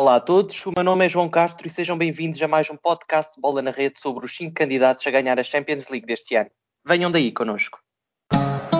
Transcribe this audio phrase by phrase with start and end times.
[0.00, 2.76] Olá a todos, o meu nome é João Castro e sejam bem-vindos a mais um
[2.76, 6.36] podcast de Bola na Rede sobre os 5 candidatos a ganhar a Champions League deste
[6.36, 6.48] ano.
[6.86, 7.80] Venham daí connosco.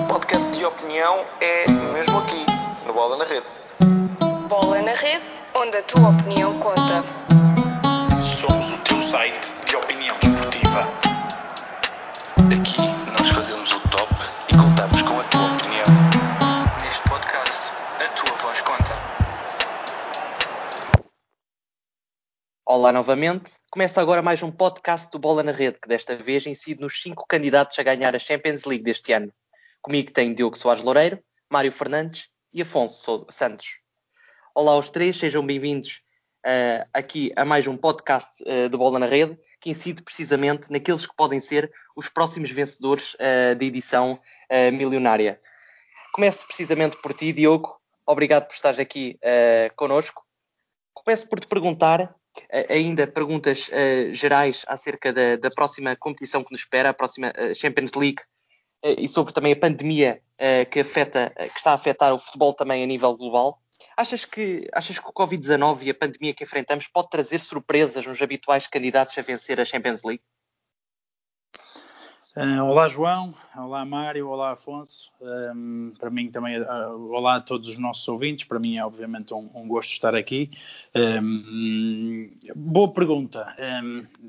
[0.08, 2.46] Podcast de opinião é mesmo aqui,
[2.86, 3.46] no Bola na Rede.
[4.48, 5.24] Bola na Rede,
[5.56, 7.27] onde a tua opinião conta.
[22.70, 26.82] Olá novamente, começa agora mais um podcast do Bola na Rede, que desta vez incide
[26.82, 29.32] nos 5 candidatos a ganhar a Champions League deste ano.
[29.80, 31.18] Comigo tem Diogo Soares Loureiro,
[31.48, 33.78] Mário Fernandes e Afonso Santos.
[34.54, 36.02] Olá aos três, sejam bem-vindos
[36.44, 41.06] uh, aqui a mais um podcast uh, do Bola na Rede, que incide precisamente naqueles
[41.06, 44.20] que podem ser os próximos vencedores uh, da edição
[44.74, 45.40] milionária.
[46.12, 47.80] Começo precisamente por ti, Diogo.
[48.04, 50.22] Obrigado por estares aqui uh, connosco.
[50.92, 52.14] Começo por te perguntar
[52.68, 53.70] ainda perguntas
[54.12, 58.22] gerais acerca da, da, próxima competição que nos espera, a próxima Champions League,
[58.84, 60.22] e sobre também a pandemia
[60.70, 63.60] que, afeta, que está a afetar o futebol também a nível global.
[63.96, 68.20] Achas que, achas que o Covid-19 e a pandemia que enfrentamos pode trazer surpresas nos
[68.20, 70.22] habituais candidatos a vencer a Champions League?
[72.38, 75.10] Uh, olá João, olá Mário, olá Afonso.
[75.98, 78.44] Para mim também, uh, olá a todos os nossos ouvintes.
[78.44, 80.48] Para mim é obviamente um, um gosto estar aqui.
[82.54, 83.52] Boa pergunta.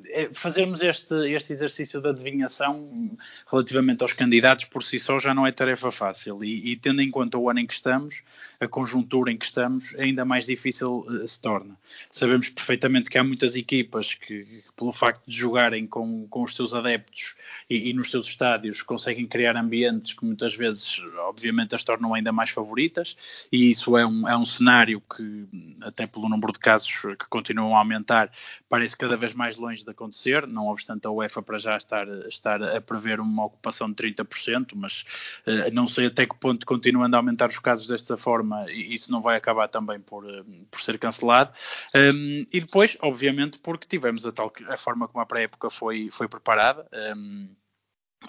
[0.08, 3.12] É fazermos este, este exercício de adivinhação
[3.46, 6.44] relativamente aos candidatos por si só já não é tarefa fácil.
[6.44, 8.24] E, e tendo em conta o ano em que estamos,
[8.60, 11.78] a conjuntura em que estamos, ainda mais difícil uh, se torna.
[12.10, 16.56] Sabemos perfeitamente que há muitas equipas que, que pelo facto de jogarem com, com os
[16.56, 17.36] seus adeptos
[17.70, 22.32] e, e nos seus estádios conseguem criar ambientes que muitas vezes, obviamente, as tornam ainda
[22.32, 23.16] mais favoritas,
[23.52, 25.48] e isso é um, é um cenário que,
[25.82, 28.32] até pelo número de casos que continuam a aumentar,
[28.68, 32.62] parece cada vez mais longe de acontecer, não obstante a UEFA para já estar, estar
[32.64, 35.04] a prever uma ocupação de 30%, mas
[35.46, 39.22] uh, não sei até que ponto, continuando a aumentar os casos desta forma, isso não
[39.22, 41.52] vai acabar também por, uh, por ser cancelado.
[41.94, 46.28] Um, e depois, obviamente, porque tivemos a, tal, a forma como a pré-época foi, foi
[46.28, 46.88] preparada.
[47.16, 47.50] Um,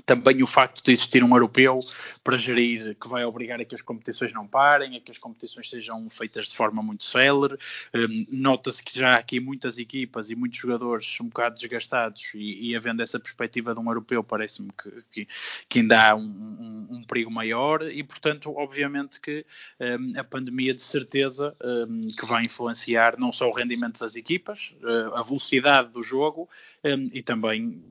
[0.07, 1.81] também o facto de existir um europeu
[2.23, 5.69] para gerir, que vai obrigar a que as competições não parem, a que as competições
[5.69, 7.57] sejam feitas de forma muito célere.
[7.95, 12.71] Um, Nota-se que já há aqui muitas equipas e muitos jogadores um bocado desgastados e,
[12.71, 15.29] e havendo essa perspectiva de um europeu, parece-me que, que,
[15.69, 19.45] que, ainda há um, um, um, perigo maior e, portanto, obviamente que
[19.81, 24.73] hum, a pandemia de certeza hum, que vai influenciar não só o rendimento das equipas,
[24.83, 26.49] uh, a velocidade do jogo
[26.85, 27.83] hum, e também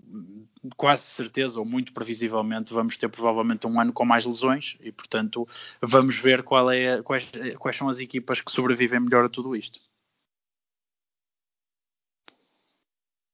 [0.76, 4.92] quase certeza ou muito muito previsivelmente vamos ter provavelmente um ano com mais lesões e,
[4.92, 5.48] portanto,
[5.82, 9.80] vamos ver qual é, quais, quais são as equipas que sobrevivem melhor a tudo isto.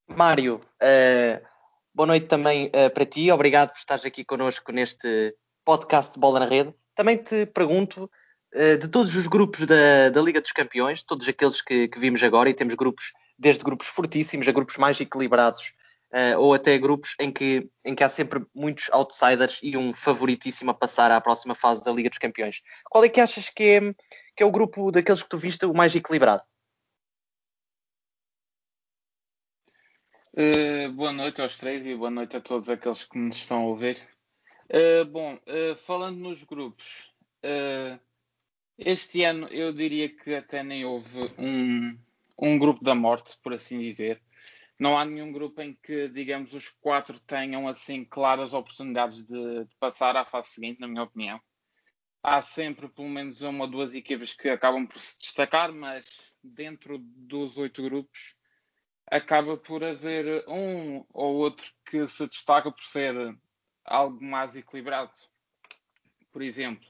[0.08, 1.46] Mário, uh,
[1.94, 3.32] boa noite também uh, para ti.
[3.32, 5.36] Obrigado por estares aqui connosco neste
[5.66, 6.74] podcast de Bola na Rede.
[6.94, 8.10] Também te pergunto,
[8.54, 12.24] uh, de todos os grupos da, da, Liga dos Campeões, todos aqueles que, que, vimos
[12.24, 15.74] agora, e temos grupos, desde grupos fortíssimos a grupos mais equilibrados,
[16.16, 20.72] uh, ou até grupos em que, em que há sempre muitos outsiders e um favoritíssimo
[20.72, 22.62] a passar à próxima fase da Liga dos Campeões.
[22.90, 23.94] Qual é que achas que é,
[24.36, 26.44] que é o grupo daqueles que tu viste o mais equilibrado?
[30.34, 33.68] Uh, boa noite aos três e boa noite a todos aqueles que nos estão a
[33.68, 34.02] ouvir.
[34.70, 37.14] Uh, bom, uh, falando nos grupos,
[38.78, 41.96] este ano eu diria que até nem houve um,
[42.42, 44.20] um grupo da morte, por assim dizer
[44.78, 49.76] não há nenhum grupo em que, digamos, os quatro tenham assim claras oportunidades de, de,
[49.80, 51.40] passar à fase seguinte, na minha opinião.
[52.22, 56.06] Há sempre pelo menos uma ou duas equipas que acabam por se destacar, mas
[56.44, 58.36] dentro dos oito grupos
[59.08, 63.16] acaba por haver um ou outro que se destaca por ser
[63.86, 65.12] algo mais equilibrado.
[66.32, 66.86] Por exemplo,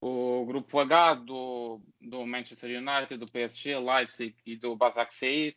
[0.00, 5.56] o grupo H do, do Manchester United, do PSG, Leipzig e do Basak Seir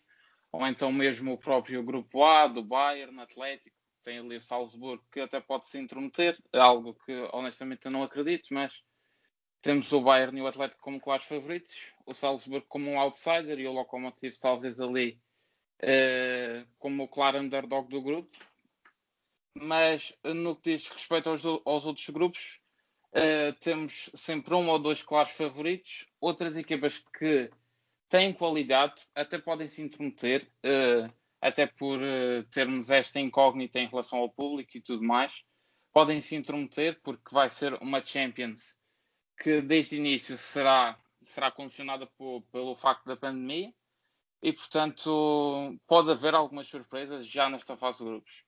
[0.52, 5.20] ou então mesmo o próprio grupo A do Bayern, Atlético, tem ali o Salzburgo que
[5.20, 8.82] até pode se intrometer, é algo que honestamente eu não acredito, mas
[9.62, 13.68] temos o Bayern e o Atlético como claros favoritos, o Salzburgo como um outsider e
[13.68, 15.20] o Lokomotiv talvez ali
[15.84, 18.38] uh, como o claro underdog do grupo.
[19.54, 22.60] Mas no que diz respeito aos, aos outros grupos,
[23.12, 27.50] uh, temos sempre um ou dois claros favoritos, outras equipas que
[28.10, 34.20] têm qualidade, até podem se intrometer, uh, até por uh, termos esta incógnita em relação
[34.20, 35.44] ao público e tudo mais.
[35.94, 38.78] Podem se intrometer porque vai ser uma Champions
[39.38, 43.74] que desde o início será, será condicionada por, pelo facto da pandemia.
[44.42, 48.44] e, portanto, pode haver algumas surpresas já nesta fase de grupos.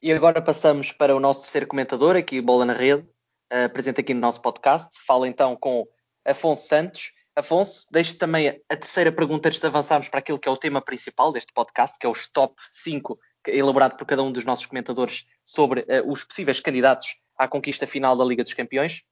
[0.00, 3.08] E agora passamos para o nosso terceiro comentador, aqui Bola na Rede,
[3.52, 4.88] uh, presente aqui no nosso podcast.
[5.06, 5.86] Fala então com
[6.24, 7.12] Afonso Santos.
[7.36, 10.82] Afonso, deixo também a terceira pergunta antes de avançarmos para aquilo que é o tema
[10.82, 15.24] principal deste podcast, que é os top 5 elaborado por cada um dos nossos comentadores
[15.44, 19.02] sobre uh, os possíveis candidatos à conquista final da Liga dos Campeões.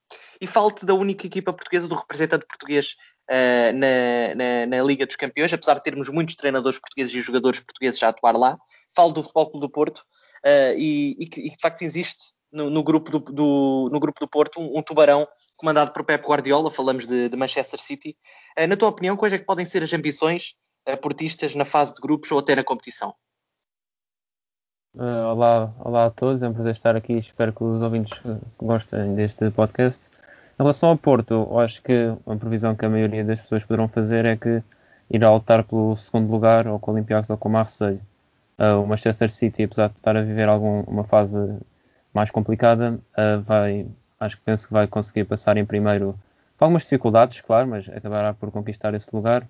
[0.40, 2.96] E falo-te da única equipa portuguesa, do representante português
[3.30, 7.60] uh, na, na, na, Liga dos Campeões, apesar de termos muitos treinadores portugueses e jogadores
[7.60, 8.58] portugueses a atuar lá.
[8.94, 9.98] Falo do Futebol Clube do Porto
[10.44, 14.28] uh, e, e, que, de facto existe no, no, grupo, do, do, no grupo do
[14.28, 15.26] Porto um, um, tubarão
[15.56, 18.16] comandado por Pep Guardiola, falamos de, de Manchester City.
[18.58, 20.54] Uh, na tua opinião, quais é que podem ser as ambições
[21.02, 23.14] portistas na fase de grupos ou até na competição?
[24.96, 27.12] Uh, olá, olá a todos, é um prazer estar aqui.
[27.12, 28.20] Espero que os ouvintes
[28.58, 30.08] gostem deste podcast.
[30.58, 34.24] Em relação ao Porto, acho que a previsão que a maioria das pessoas poderão fazer
[34.24, 34.62] é que
[35.08, 38.00] irá lutar pelo segundo lugar, ou com o Olympiacos ou com o Marseille.
[38.58, 41.38] Uh, o Manchester City, apesar de estar a viver algum, uma fase
[42.12, 43.86] mais complicada, uh, vai,
[44.18, 46.18] acho que penso que vai conseguir passar em primeiro
[46.58, 49.46] com algumas dificuldades, claro, mas acabará por conquistar esse lugar.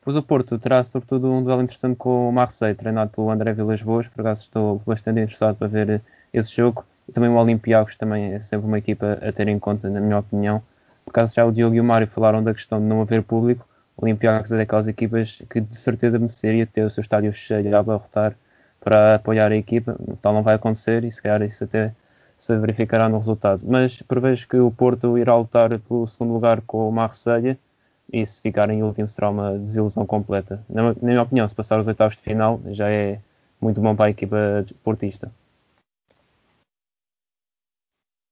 [0.00, 4.06] Pois o Porto terá sobretudo um duelo interessante com o Marseille, treinado pelo André Villas-Boas,
[4.08, 6.84] por acaso estou bastante interessado para ver esse jogo.
[7.08, 10.18] E também o Olympiacos também é sempre uma equipa a ter em conta, na minha
[10.18, 10.62] opinião.
[11.04, 13.68] Por acaso já o Diogo e o Mário falaram da questão de não haver público.
[13.96, 17.80] O Olympiacos é daquelas equipas que de certeza mereceria ter o seu estádio cheio a
[17.80, 18.36] abarrotar
[18.80, 19.96] para apoiar a equipa.
[20.20, 21.92] Tal não vai acontecer e se calhar isso até
[22.42, 23.62] se verificará no resultado.
[23.68, 27.56] Mas prevejo que o Porto irá lutar pelo segundo lugar com o Marseille
[28.12, 30.60] e se ficar em último será uma desilusão completa.
[30.68, 33.20] Na, na minha opinião, se passar os oitavos de final já é
[33.60, 35.32] muito bom para a equipa portista.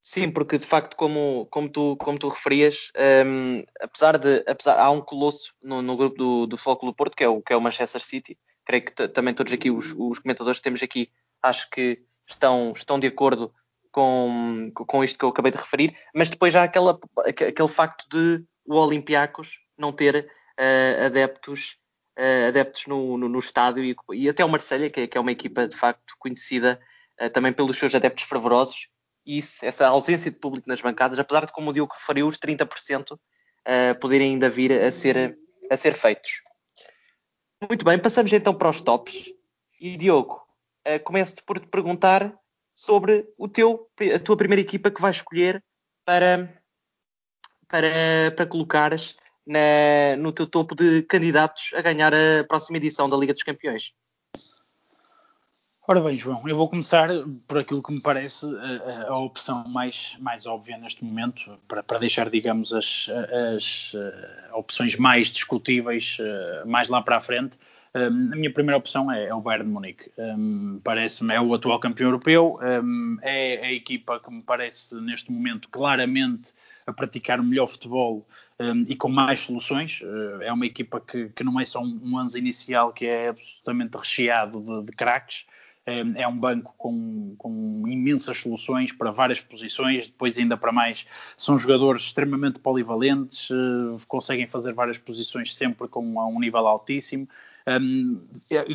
[0.03, 2.91] Sim, porque de facto, como, como, tu, como tu referias,
[3.25, 7.23] um, apesar de apesar, há um colosso no, no grupo do, do do Porto, que
[7.23, 8.37] é, o, que é o Manchester City.
[8.65, 12.99] Creio que também todos aqui, os, os comentadores que temos aqui, acho que estão, estão
[12.99, 13.55] de acordo
[13.93, 18.45] com, com isto que eu acabei de referir, mas depois há aquela, aquele facto de
[18.65, 21.77] o Olympiacos não ter uh, adeptos,
[22.19, 25.21] uh, adeptos no, no, no estádio e, e, até o Marselha, que é, que é,
[25.21, 26.81] uma equipa de facto conhecida
[27.21, 28.89] uh, também pelos seus adeptos fervorosos,
[29.27, 32.39] e isso, essa ausência de público nas bancadas, apesar de, como o Diogo referiu, os
[32.39, 33.19] 30%
[34.01, 35.39] poderem ainda vir a ser,
[35.71, 36.43] a ser feitos.
[37.69, 39.31] Muito bem, passamos então para os tops.
[39.79, 40.41] E Diogo,
[41.05, 42.35] começo por te perguntar
[42.81, 45.63] sobre o teu, a tua primeira equipa que vais escolher
[46.03, 46.51] para,
[47.69, 49.17] para, para colocares
[49.47, 53.93] na, no teu topo de candidatos a ganhar a próxima edição da Liga dos Campeões?
[55.87, 57.11] Ora bem, João, eu vou começar
[57.47, 61.99] por aquilo que me parece a, a opção mais, mais óbvia neste momento, para, para
[61.99, 63.09] deixar, digamos, as,
[63.57, 63.93] as,
[64.55, 66.17] opções mais discutíveis
[66.65, 67.59] mais lá para a frente.
[67.95, 70.13] Um, a minha primeira opção é, é o Bayern de Munique.
[70.17, 75.33] Um, Parece-me, é o atual campeão europeu, um, é a equipa que me parece neste
[75.33, 76.53] momento claramente
[76.87, 78.27] a praticar o melhor futebol
[78.59, 80.01] um, e com mais soluções.
[80.03, 83.29] Uh, é uma equipa que, que não é só um, um 11 inicial que é
[83.29, 85.45] absolutamente recheado de, de craques,
[85.87, 91.07] é um banco com, com, imensas soluções para várias posições, depois ainda para mais
[91.37, 97.29] são jogadores extremamente polivalentes, uh, conseguem fazer várias posições sempre com um nível altíssimo.
[97.67, 98.27] Um,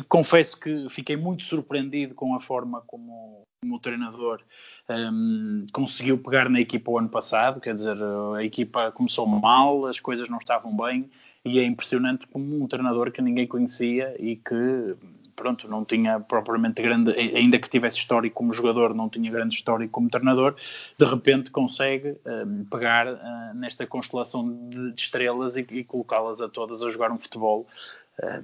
[0.08, 4.40] confesso que fiquei muito surpreendido com a forma como, como o treinador
[4.88, 7.60] um, conseguiu pegar na equipa o ano passado.
[7.60, 7.96] Quer dizer,
[8.36, 11.10] a equipa começou mal, as coisas não estavam bem,
[11.44, 14.96] e é impressionante como um treinador que ninguém conhecia e que
[15.36, 19.92] pronto, não tinha propriamente grande, ainda que tivesse histórico como jogador, não tinha grande histórico
[19.92, 20.56] como treinador,
[20.98, 26.48] de repente consegue um, pegar uh, nesta constelação de, de estrelas e, e colocá-las a
[26.48, 27.66] todas a jogar um futebol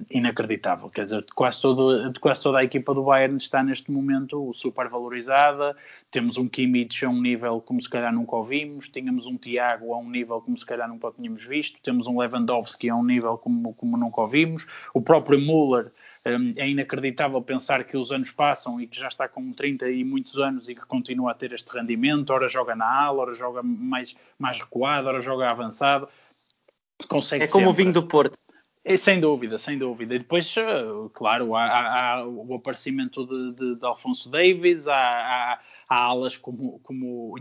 [0.09, 0.89] inacreditável.
[0.89, 5.75] Quer dizer, quase, todo, quase toda a equipa do Bayern está neste momento super valorizada.
[6.11, 9.97] Temos um Kimmich a um nível como se calhar nunca ouvimos, tínhamos um Tiago a
[9.97, 13.73] um nível como se calhar nunca tínhamos visto, temos um Lewandowski a um nível como,
[13.73, 15.91] como nunca ouvimos, o próprio Müller.
[16.25, 20.05] Um, é inacreditável pensar que os anos passam e que já está com 30 e
[20.05, 22.29] muitos anos e que continua a ter este rendimento.
[22.29, 26.07] Ora joga na ala, ora joga mais, mais recuado, ora joga avançado.
[27.09, 27.69] Consegue é como sempre.
[27.69, 28.37] o vinho do Porto.
[28.85, 30.13] É, sem dúvida, sem dúvida.
[30.13, 30.63] E depois, eh,
[31.13, 35.57] claro, há, há, o aparecimento de, de, de Alfonso Davis, há,
[35.89, 37.35] há, alas como, como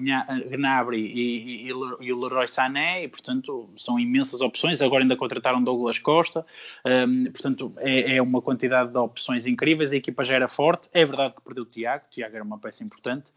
[0.50, 4.80] Gnabry e, e, e, o Leroy Sané, e portanto são imensas opções.
[4.80, 6.46] Agora ainda contrataram Douglas Costa,
[6.84, 9.92] um, portanto é, é, uma quantidade de opções incríveis.
[9.92, 10.88] A equipa já era forte.
[10.92, 13.32] É verdade que perdeu o Tiago, o Tiago era uma peça importante,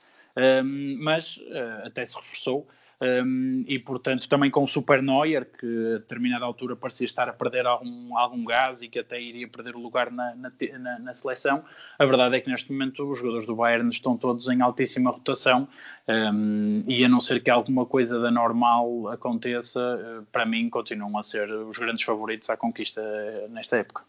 [0.64, 2.68] um, mas uh, até se reforçou.
[3.02, 7.34] Um, e portanto também com o Super Neuer, que a determinada altura parecia estar a
[7.34, 11.14] perder algum, algum gás e que até iria perder o lugar na, na, na, na
[11.14, 11.64] seleção.
[11.98, 15.68] A verdade é que neste momento os jogadores do Bayern estão todos em altíssima rotação
[16.08, 21.18] um, e a não ser que alguma coisa da normal aconteça, eh, para mim continuam
[21.18, 23.02] a ser os grandes favoritos à conquista
[23.50, 24.04] nesta época.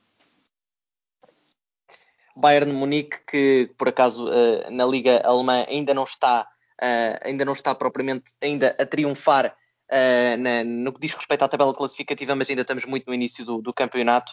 [2.37, 6.47] Bayern Munique, que por acaso eh, na Liga Alemã ainda não está,
[6.80, 9.56] eh, ainda não está propriamente ainda a triunfar
[9.88, 13.45] Uh, na, no que diz respeito à tabela classificativa, mas ainda estamos muito no início
[13.45, 14.33] do, do campeonato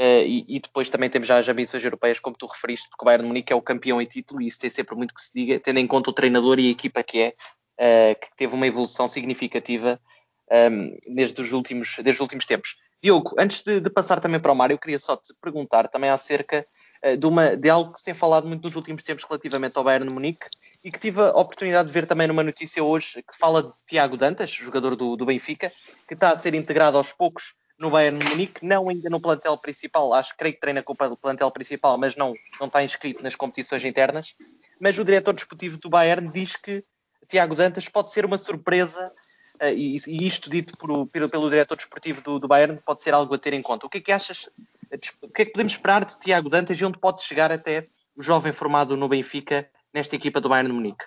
[0.00, 3.04] uh, e, e, depois também temos já as ambições europeias, como tu referiste, porque o
[3.04, 5.60] Bayern Munique é o campeão em título e isso tem sempre muito que se diga,
[5.60, 9.06] tendo em conta o treinador e a equipa que é, uh, que teve uma evolução
[9.06, 10.00] significativa
[10.50, 12.74] um, ehm, desde, os últimos, desde os últimos tempos.
[13.02, 16.08] Diogo, antes de, de passar também para o Mário, eu queria só te perguntar também
[16.08, 16.66] acerca
[17.02, 19.84] eh, de, uma, de algo que se tem falado muito nos últimos tempos relativamente ao
[19.84, 20.46] Bayern de Munique
[20.84, 24.18] e que tive a oportunidade de ver também numa notícia hoje que fala de Tiago
[24.18, 25.72] Dantas, jogador do, do Benfica,
[26.06, 30.12] que está a ser integrado aos poucos no Bayern Munique, não ainda no plantel principal,
[30.12, 33.34] acho que creio que treina com o plantel principal, mas não, não está inscrito nas
[33.34, 34.34] competições internas.
[34.78, 36.84] Mas o diretor desportivo do Bayern diz que
[37.28, 39.10] Tiago Dantas pode ser uma surpresa,
[39.60, 43.14] uh, e, e, isto dito por, pelo, pelo diretor desportivo do, do Bayern pode ser
[43.14, 43.86] algo a ter em conta.
[43.86, 44.50] O que é que achas
[45.22, 48.22] o que é que podemos esperar de Tiago Dantas e onde pode chegar até o
[48.22, 51.04] jovem formado no Benfica nesta equipa do Bayern de Munique?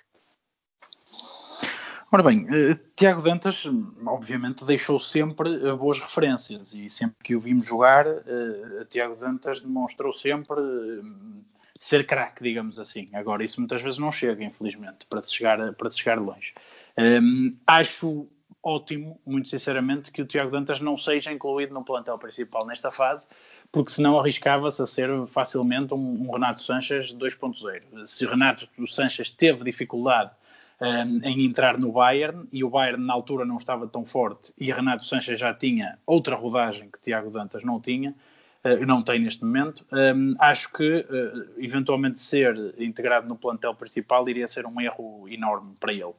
[2.10, 3.66] Ora bem, uh, Tiago Dantas,
[4.06, 9.60] obviamente, deixou sempre uh, boas referências e sempre que o vimos jogar, uh, Tiago Dantas
[9.60, 10.56] demonstrou sempre
[11.80, 13.10] ser craque, digamos assim.
[13.14, 16.54] Agora, isso muitas vezes não chega, infelizmente, para se chegar, para se chegar longe.
[16.98, 18.28] Um, acho
[18.68, 23.26] ótimo, muito sinceramente, que o Tiago Dantas não seja incluído no plantel principal nesta fase,
[23.72, 28.06] porque senão arriscava-se a ser facilmente um, um Renato Sanches 2.0.
[28.06, 30.32] Se Renato Sanches teve dificuldade
[30.82, 34.70] um, em entrar no Bayern e o Bayern na altura não estava tão forte e
[34.70, 38.14] Renato Sanches já tinha outra rodagem que Tiago Dantas não tinha,
[38.86, 39.86] não tem neste momento.
[39.92, 45.76] Um, acho que uh, eventualmente ser integrado no plantel principal iria ser um erro enorme
[45.80, 46.14] para ele.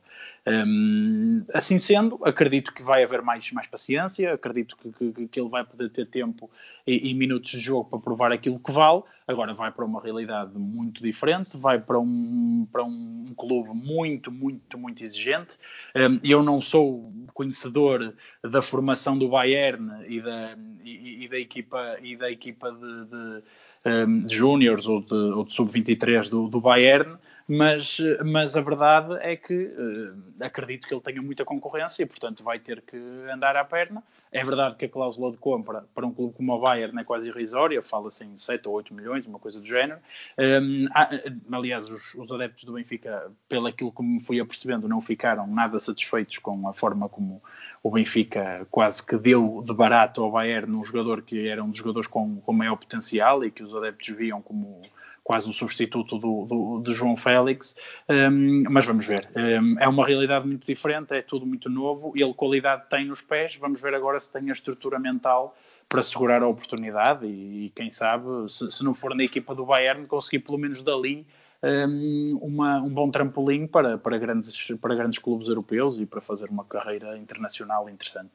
[0.46, 5.48] Um, assim sendo, acredito que vai haver mais, mais paciência, acredito que, que, que ele
[5.48, 6.50] vai poder ter tempo
[6.86, 9.02] e, e, minutos de jogo para provar aquilo que vale.
[9.26, 14.78] Agora vai para uma realidade muito diferente, vai para um, para um clube muito, muito,
[14.78, 15.58] muito exigente.
[15.94, 21.98] Um, eu não sou conhecedor da formação do Bayern e da, e, e da equipa,
[22.02, 27.96] e da equipa de, de, de júniores ou de, de sub-23 do, do Bayern, mas,
[28.26, 32.58] mas a verdade é que uh, acredito que ele tenha muita concorrência e, portanto, vai
[32.58, 32.96] ter que
[33.32, 34.02] andar à perna.
[34.30, 37.30] É verdade que a cláusula de compra para um clube como o Bayern é quase
[37.30, 39.98] irrisória, fala-se em 7 ou 8 milhões, uma coisa do género.
[40.38, 41.08] Um, há,
[41.50, 45.78] aliás, os, os, adeptos do Benfica, pelo aquilo que me fui apercebendo, não ficaram nada
[45.78, 47.42] satisfeitos com a forma como
[47.82, 51.78] o Benfica quase que deu de barato ao Bayern um jogador que era um dos
[51.78, 54.82] jogadores com, com maior potencial e que os adeptos viam como
[55.28, 57.76] quase um substituto do, do, João Félix,
[58.08, 59.28] um, mas vamos ver.
[59.36, 63.54] Um, é uma realidade muito diferente, é tudo muito novo, ele qualidade tem nos pés,
[63.56, 65.54] vamos ver agora se tem a estrutura mental
[65.86, 69.66] para segurar a oportunidade e, e quem sabe, se, se, não for na equipa do
[69.66, 71.26] Bayern, conseguir pelo menos dali
[71.62, 76.48] um, uma, um bom trampolim para, para, grandes, para grandes clubes europeus e para fazer
[76.48, 78.32] uma carreira internacional interessante.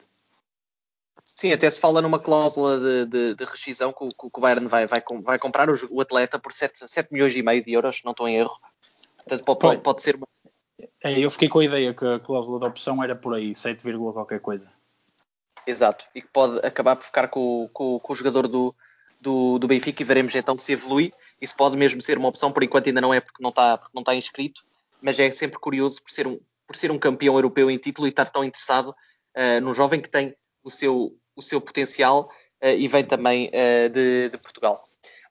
[1.24, 4.66] Sim, até se fala numa cláusula de, de, de rescisão que o, que o Bayern
[4.66, 8.02] vai, vai, vai comprar o, o, atleta por 7, 7 milhões e meio de euros,
[8.04, 8.58] não estou em erro.
[9.16, 10.26] Portanto, pode, pode ser uma...
[11.02, 13.82] É, eu fiquei com a ideia que a cláusula de opção era por aí, 7,
[14.12, 14.70] qualquer coisa.
[15.66, 18.74] Exato, e que pode acabar por ficar com, com, com o jogador do,
[19.18, 21.12] do, do, Benfica e veremos então se evolui.
[21.40, 23.92] Isso pode mesmo ser uma opção, por enquanto ainda não é porque não está, porque
[23.94, 24.62] não está inscrito,
[25.00, 28.10] mas é sempre curioso por ser um, por ser um campeão europeu em título e
[28.10, 32.30] estar tão interessado uh, num jovem que tem o seu, o seu potencial
[32.62, 34.82] uh, e vem também uh, de, de, Portugal.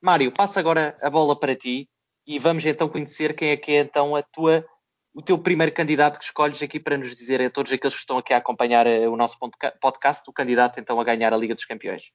[0.01, 1.89] Mário, passo agora a bola para ti
[2.25, 4.65] e vamos então conhecer quem é que é então a tua,
[5.13, 8.17] o teu primeiro candidato que escolhes aqui para nos dizer a todos aqueles que estão
[8.17, 9.37] aqui a acompanhar uh, o nosso
[9.81, 12.11] podcast, o candidato então a ganhar a Liga dos Campeões.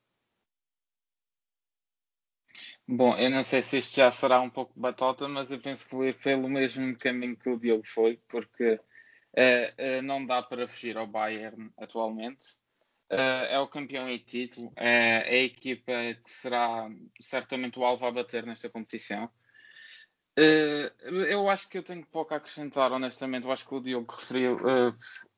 [2.91, 5.95] Bom, eu não sei se isto já será um pouco batota, mas eu penso que
[5.95, 10.67] vou ir pelo mesmo caminho que o Diogo foi, porque uh, uh, não dá para
[10.67, 12.47] fugir ao Bayern atualmente.
[13.11, 18.05] Uh, é o campeão em título, é, é a equipa que será certamente o alvo
[18.05, 19.31] a bater nesta competição.
[20.39, 23.45] Uh, eu acho que eu tenho pouco a acrescentar, honestamente.
[23.45, 24.59] Eu acho que o Diogo referiu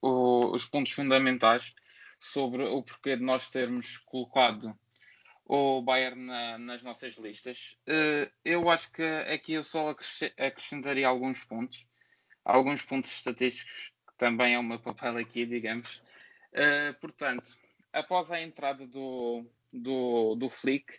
[0.03, 1.73] os pontos fundamentais
[2.19, 4.77] sobre o porquê de nós termos colocado
[5.45, 7.77] o Bayern na, nas nossas listas.
[8.45, 9.91] eu acho que aqui eu só
[10.39, 11.87] acrescentaria alguns pontos,
[12.45, 16.03] alguns pontos estatísticos também é o meu papel aqui, digamos.
[16.53, 17.57] Uh, portanto,
[17.93, 20.93] após a entrada do, do, do Flick,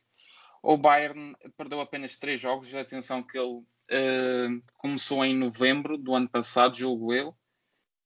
[0.62, 2.74] o Bayern perdeu apenas três jogos.
[2.74, 7.36] Atenção que ele uh, começou em novembro do ano passado, julgo eu.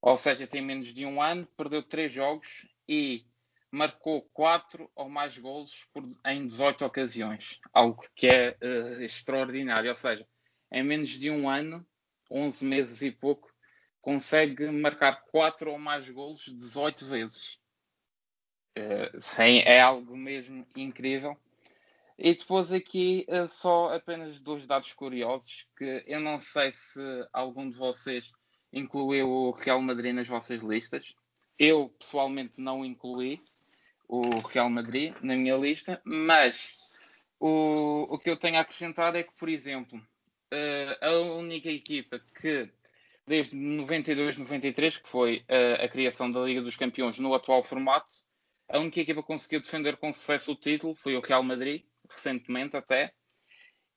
[0.01, 3.25] Ou seja, tem menos de um ano, perdeu três jogos e
[3.71, 7.59] marcou quatro ou mais golos por, em 18 ocasiões.
[7.73, 9.89] Algo que é uh, extraordinário.
[9.89, 10.25] Ou seja,
[10.71, 11.85] em menos de um ano,
[12.31, 13.51] 11 meses e pouco,
[14.01, 17.59] consegue marcar quatro ou mais golos 18 vezes.
[19.19, 21.37] Sim, é algo mesmo incrível.
[22.17, 27.01] E depois aqui uh, só apenas dois dados curiosos que eu não sei se
[27.33, 28.31] algum de vocês
[28.71, 31.13] incluiu o Real Madrid nas vossas listas.
[31.59, 33.41] Eu pessoalmente não incluí
[34.07, 36.77] o Real Madrid na minha lista, mas
[37.39, 42.21] o, o que eu tenho a acrescentar é que, por exemplo, uh, a única equipa
[42.39, 42.69] que
[43.27, 45.43] desde 92, 93, que foi
[45.83, 48.11] a criação da Liga dos Campeões no atual formato,
[48.67, 52.75] a única equipa que conseguiu defender com sucesso o título foi o Real Madrid, recentemente
[52.75, 53.13] até.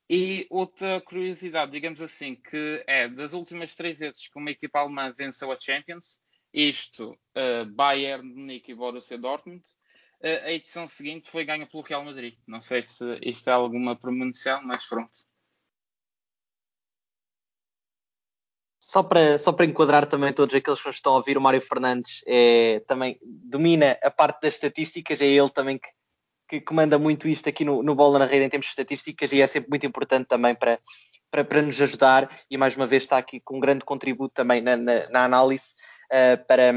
[0.09, 5.13] E outra curiosidade, digamos assim, que é das últimas três vezes que uma equipa alemã
[5.15, 6.21] venceu a Champions,
[6.51, 12.03] isto uh, Bayern, Munique e Borussia Dortmund, uh, a edição seguinte foi ganha pelo Real
[12.03, 12.35] Madrid.
[12.47, 15.11] Não sei se isto é alguma premonição, mas pronto.
[18.89, 21.61] Só para, só para enquadrar também todos aqueles que nos estão a ouvir, o Mário
[21.61, 25.89] Fernandes é, também domina a parte das estatísticas, é ele também que,
[26.47, 29.41] que comanda muito isto aqui no, no Bola na Rede em termos de estatísticas e
[29.41, 30.79] é sempre muito importante também para,
[31.29, 34.59] para, para nos ajudar e mais uma vez está aqui com um grande contributo também
[34.59, 35.67] na, na, na análise
[36.11, 36.73] uh, para,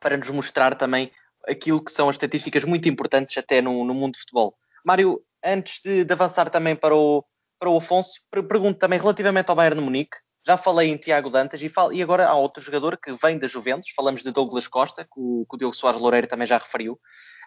[0.00, 1.12] para nos mostrar também
[1.46, 4.58] aquilo que são as estatísticas muito importantes até no, no mundo de futebol.
[4.84, 7.24] Mário, antes de, de, avançar também para o,
[7.56, 11.62] para o Afonso, pergunto também relativamente ao Bayern de Munique, já falei em Tiago Dantas
[11.62, 13.90] e, falo, e, agora há outro jogador que vem da Juventus.
[13.94, 16.94] Falamos de Douglas Costa, que o, que o Diogo Soares Loureiro também já referiu.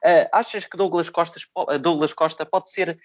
[0.04, 1.12] Uh, achas que Douglas,
[1.80, 3.00] Douglas Costa pode ser,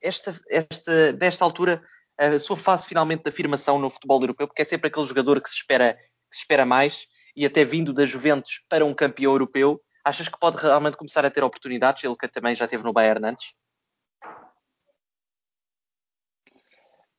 [0.00, 1.82] esta, esta, desta altura,
[2.18, 4.46] a sua fase finalmente de afirmação no futebol europeu?
[4.46, 7.92] Porque é sempre aquele jogador que se espera, que se espera mais e até vindo
[7.92, 9.80] da Juventus para um campeão europeu.
[10.04, 12.02] Achas que pode realmente começar a ter oportunidades?
[12.04, 13.54] Ele que também já teve no Bayern antes?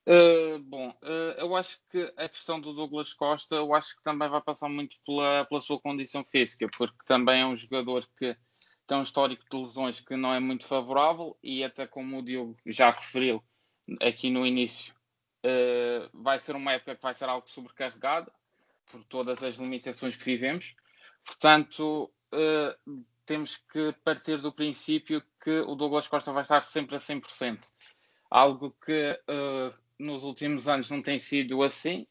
[0.08, 4.28] Uh, bom, uh, eu acho que a questão do Douglas Costa, eu acho que também
[4.28, 8.36] vai passar muito pela, pela sua condição física, porque também é um jogador que
[8.88, 12.58] tem um histórico de lesões que não é muito favorável e até como o Diogo
[12.66, 13.44] já referiu
[14.02, 14.94] aqui no início,
[15.46, 18.32] uh, vai ser uma época que vai ser algo sobrecarregada
[18.92, 20.76] por todas as limitações que vivemos.
[21.24, 22.12] Portanto,
[23.26, 27.60] temos que partir do princípio que o Douglas Costa vai estar sempre a 100%.
[28.30, 29.20] Algo que
[30.02, 32.08] nos últimos anos não tem sido assim,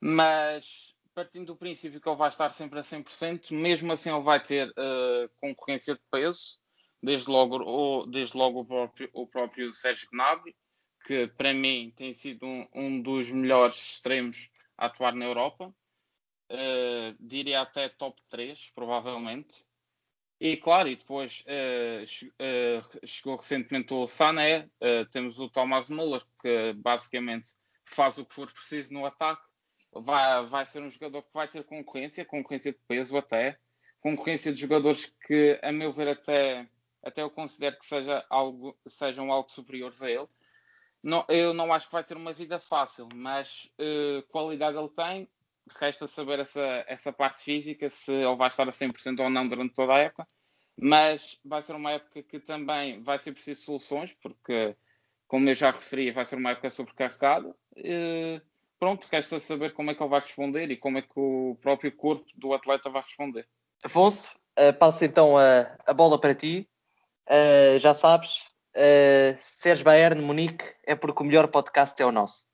[0.00, 4.42] mas partindo do princípio que ele vai estar sempre a 100%, mesmo assim ele vai
[4.42, 6.58] ter uh, concorrência de peso,
[7.02, 10.56] desde logo, o, desde logo o, próprio, o próprio Sérgio Gnabry,
[11.04, 15.74] que para mim tem sido um, um dos melhores extremos a atuar na Europa,
[16.52, 19.66] uh, diria até top 3, provavelmente.
[20.40, 26.22] E claro, e depois uh, uh, chegou recentemente o Sané, uh, temos o Thomas Muller,
[26.40, 27.50] que basicamente
[27.84, 29.42] faz o que for preciso no ataque.
[29.92, 33.58] Vai, vai ser um jogador que vai ter concorrência, concorrência de peso até,
[34.00, 36.66] concorrência de jogadores que, a meu ver, até,
[37.02, 40.28] até eu considero que seja algo, sejam algo superiores a ele.
[41.02, 43.68] Não, eu não acho que vai ter uma vida fácil, mas
[44.30, 45.28] qualidade ele tem,
[45.78, 49.74] resta saber essa, essa parte física, se ele vai estar a 100% ou não durante
[49.74, 50.26] toda a época.
[50.76, 54.74] Mas vai ser uma época que também vai ser preciso soluções, porque,
[55.28, 57.54] como eu já referi, vai ser uma época sobrecarregada.
[57.76, 58.40] E,
[58.78, 61.94] pronto, resta saber como é que ele vai responder e como é que o próprio
[61.94, 63.46] corpo do atleta vai responder.
[63.84, 66.68] Afonso, uh, passo então a, a bola para ti.
[67.28, 72.49] Uh, já sabes, uh, Sérgio Bayern Munique é porque o melhor podcast é o nosso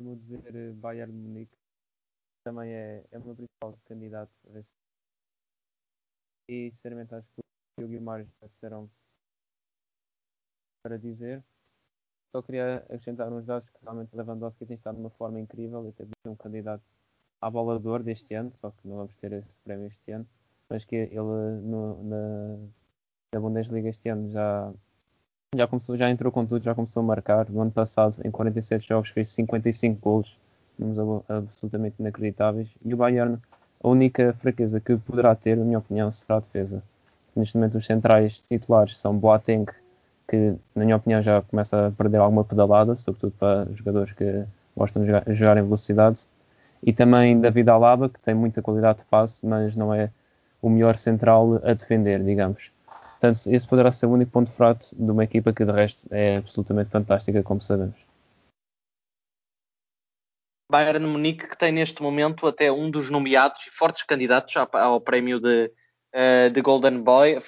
[0.00, 1.56] mesmo dizer eh, Bayern Munique
[2.44, 4.76] também é, é o meu principal candidato a vencer.
[6.48, 8.90] E sinceramente acho que o Mário já disseram
[10.82, 11.42] para dizer.
[12.34, 15.92] Só queria acrescentar uns dados que realmente Lewandowski tem estado de uma forma incrível e
[15.92, 16.96] teve um candidato
[17.40, 20.26] à bola deste ano, só que não vamos ter esse prémio este ano,
[20.68, 22.68] mas que ele no, na,
[23.34, 24.72] na Bundesliga este ano já
[25.54, 27.50] já começou, já entrou com tudo, já começou a marcar.
[27.50, 30.38] No ano passado, em 47 jogos, fez 55 gols,
[30.78, 32.70] números absolutamente inacreditáveis.
[32.82, 33.38] E o Bayern,
[33.82, 36.82] a única fraqueza que poderá ter, na minha opinião, será a defesa.
[37.36, 39.66] Neste momento, os centrais titulares são Boateng,
[40.26, 45.02] que, na minha opinião, já começa a perder alguma pedalada, sobretudo para jogadores que gostam
[45.02, 46.26] de jogar, jogar em velocidade.
[46.82, 50.10] e também David Alaba, que tem muita qualidade de passe, mas não é
[50.62, 52.72] o melhor central a defender, digamos.
[53.22, 56.38] Portanto, esse poderá ser o único ponto fraco de uma equipa que de resto é
[56.38, 57.94] absolutamente fantástica, como sabemos.
[60.68, 65.38] Bayern Munique que tem neste momento até um dos nomeados e fortes candidatos ao prémio
[65.38, 65.70] de,
[66.12, 67.38] uh, de Golden Boy.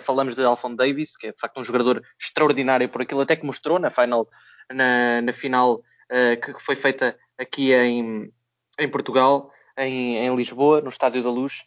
[0.00, 3.46] Falamos de Alphonse Davis, que é de facto um jogador extraordinário por aquilo até que
[3.46, 4.28] mostrou na final,
[4.72, 8.32] na, na final uh, que foi feita aqui em,
[8.80, 11.62] em Portugal, em, em Lisboa, no Estádio da Luz.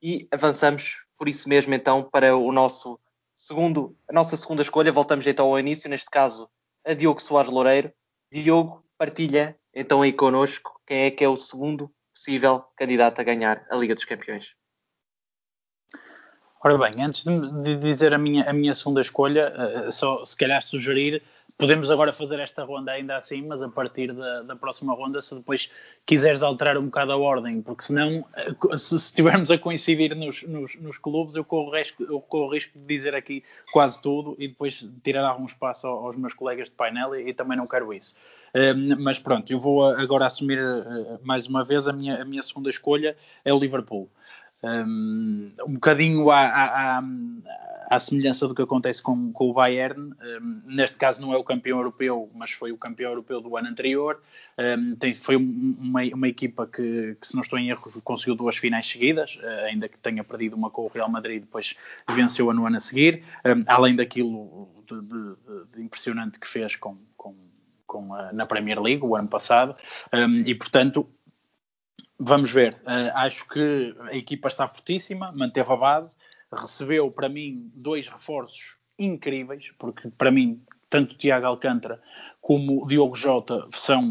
[0.00, 2.98] E avançamos por isso mesmo então para o nosso
[3.42, 4.92] segundo, a nossa segunda escolha.
[4.92, 6.48] Voltamos então ao início, neste caso
[6.84, 7.92] a Diogo Soares Loureiro.
[8.30, 13.66] Diogo, partilha então aí connosco quem é que é o segundo possível candidato a ganhar
[13.68, 14.54] a Liga dos Campeões.
[16.64, 20.62] Ora bem, antes de dizer a minha, a minha segunda escolha, eh, só se calhar
[20.62, 21.20] sugerir
[21.56, 25.34] podemos agora fazer esta ronda ainda assim, mas a partir da, da, próxima ronda, se
[25.34, 25.70] depois
[26.04, 30.74] quiseres alterar um bocado a ordem, porque senão, eh, se estivermos a coincidir nos, nos,
[30.76, 34.86] nos clubes, eu corro, risco, eu corro risco de dizer aqui quase tudo e depois
[35.02, 38.14] tirar algum espaço aos meus colegas de painel e, e também não quero isso.
[38.54, 42.24] Um, ehm, mas pronto, eu vou agora assumir uh, mais uma vez a minha, a
[42.24, 44.08] minha segunda escolha é o Liverpool
[44.64, 47.02] um, um bocadinho à, à,
[47.90, 50.14] à, semelhança do que acontece com, com o Bayern.
[50.22, 53.68] Um, neste caso não é o campeão europeu, mas foi o campeão europeu do ano
[53.68, 54.22] anterior.
[54.56, 58.56] Um, tem, foi uma, uma equipa que, que, se não estou em erro, conseguiu duas
[58.56, 61.74] finais seguidas, uh, ainda que tenha perdido uma com o Real Madrid, depois
[62.08, 63.24] venceu-a no ano a seguir.
[63.66, 65.36] além daquilo de, de,
[65.74, 67.34] de, impressionante que fez com, com,
[67.86, 69.74] com a, na Premier League o ano passado.
[70.46, 71.08] e portanto
[72.24, 72.74] Vamos ver.
[72.82, 76.16] Uh, acho que a equipa está fortíssima, manteve a base,
[76.52, 81.98] recebeu para mim dois reforços incríveis, porque para mim tanto Tiago Alcântara
[82.38, 84.02] como Diogo Jota são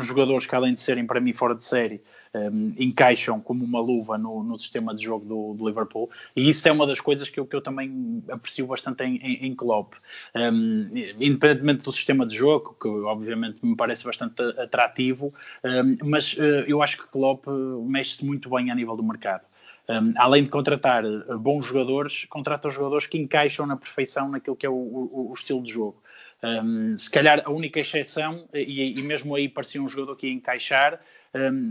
[0.00, 2.00] jogadores que, além de serem para mim fora de série,
[2.32, 6.08] um, encaixam como uma luva no, no sistema de jogo do, do, Liverpool.
[6.34, 9.46] E isso é uma das coisas que eu, que eu também aprecio bastante em, em,
[9.48, 9.94] em Klopp.
[10.34, 16.64] Um, independentemente do sistema de jogo, que obviamente me parece bastante atrativo, um, mas uh,
[16.66, 17.46] eu acho que Klopp
[17.82, 19.42] mexe-se muito bem a nível do mercado.
[19.90, 24.64] Um, além de contratar uh, bons jogadores, contrata jogadores que encaixam na perfeição naquilo que
[24.64, 26.00] é o, o, o estilo de jogo.
[26.42, 30.32] Um, se calhar a única exceção, e, e, mesmo aí parecia um jogador que ia
[30.32, 31.00] encaixar,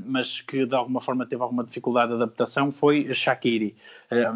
[0.05, 3.75] mas que de alguma forma teve alguma dificuldade de adaptação, foi Shaqiri.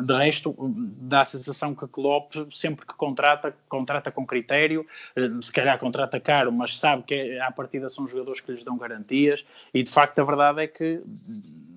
[0.05, 4.85] De resto, dá a sensação que Klopp, sempre que contrata, contrata com critério,
[5.41, 9.45] se calhar contrata caro, mas sabe que à partida são jogadores que lhes dão garantias,
[9.73, 11.01] e de facto a verdade é que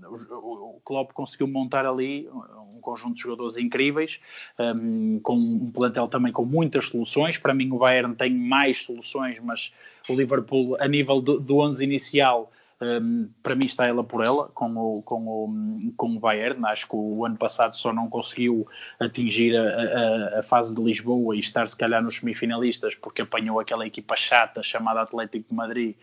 [0.08, 2.28] o, Klopp conseguiu montar ali
[2.72, 4.20] um conjunto de jogadores incríveis,
[4.58, 7.38] um, com um plantel também com muitas soluções.
[7.38, 9.72] Para mim, o Bayern tem mais soluções, mas
[10.08, 14.48] o Liverpool, a nível do, do 11 inicial, um, para mim está ela por ela
[14.48, 16.64] com o, com o, com o Bayern.
[16.66, 18.66] Acho que o ano passado só não conseguiu
[19.00, 23.58] atingir a, a, a, fase de Lisboa e estar se calhar nos semifinalistas porque apanhou
[23.58, 25.96] aquela equipa chata chamada Atlético de Madrid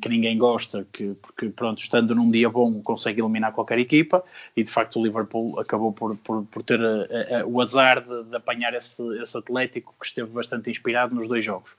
[0.00, 4.24] que ninguém gosta, que, porque pronto, estando num dia bom consegue eliminar qualquer equipa
[4.56, 8.24] e de facto o Liverpool acabou por, por, por ter a, a, o azar de,
[8.24, 11.76] de apanhar esse, esse, Atlético que esteve bastante inspirado nos dois jogos.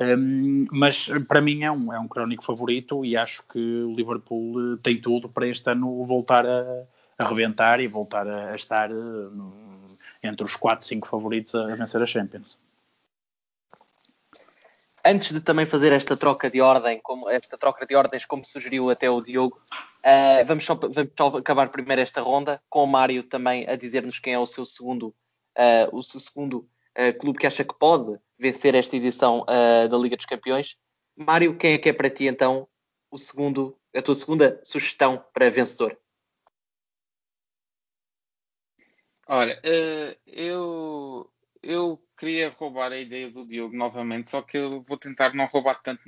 [0.00, 4.74] Um, mas para mim é um, é um crónico favorito e acho que o Liverpool
[4.74, 6.84] eh, tem tudo para este ano voltar a,
[7.18, 9.52] a rebentar e voltar a, a estar uh,
[10.22, 12.58] entre os 4, 5 favoritos a vencer a Champions.
[15.04, 18.88] Antes de também fazer esta troca de ordem, como esta troca de ordens, como sugeriu
[18.88, 23.22] até o Diogo, uh, vamos, só, vamos, só, acabar primeiro esta ronda com o Mário
[23.24, 25.08] também a dizer-nos quem é o seu segundo,
[25.58, 26.66] uh, o seu segundo
[27.18, 29.46] clube que acha que pode vencer esta edição
[29.88, 30.76] da Liga dos Campeões.
[31.16, 32.68] Mário, quem é que é para ti então
[33.10, 35.96] o segundo, a tua segunda sugestão para vencedor?
[39.28, 39.60] Olha,
[40.26, 45.46] eu eu queria roubar a ideia do Diogo novamente, só que eu vou tentar não
[45.46, 46.02] roubar tanto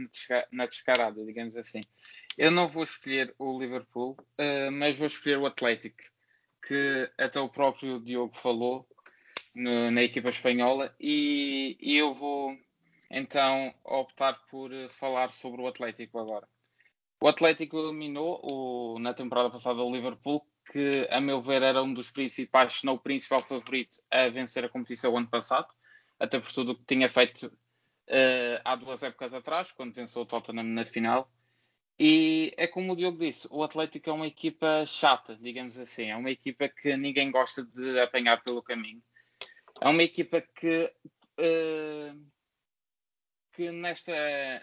[0.50, 1.80] na descarada, digamos assim.
[2.36, 6.02] Eu não vou escolher o Liverpool, uh, mas vou escolher o Atlético,
[6.66, 8.86] que até o próprio Diogo falou
[9.54, 12.56] no, na equipa espanhola, e, e, eu vou
[13.10, 16.48] então optar por falar sobre o Atlético agora.
[17.20, 21.94] O Atlético eliminou o, na temporada passada o Liverpool, que a meu ver era um
[21.94, 25.68] dos principais, se não o principal favorito a vencer a competição ano passado
[26.18, 30.26] até por tudo o que tinha feito uh, há duas épocas atrás, quando venceu o
[30.26, 31.30] Tottenham na final.
[31.98, 36.10] E é como o Diogo disse, o Atlético é uma equipa chata, digamos assim.
[36.10, 39.02] É uma equipa que ninguém gosta de apanhar pelo caminho.
[39.80, 40.92] É uma equipa que,
[41.38, 42.30] uh,
[43.52, 44.12] que nesta,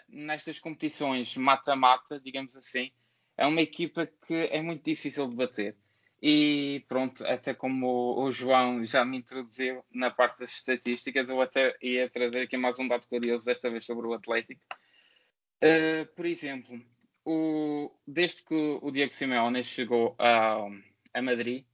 [0.08, 2.90] nestas competições mata-mata, digamos assim,
[3.36, 5.76] é uma equipa que é muito difícil de bater.
[6.20, 11.76] E pronto, até como o João já me introduziu na parte das estatísticas, eu até
[11.82, 14.60] ia trazer aqui mais um dado curioso desta vez sobre o Atlético.
[15.64, 16.80] Uh, por exemplo,
[17.24, 20.68] o, desde que o Diego Simeone chegou a,
[21.12, 21.64] a Madrid,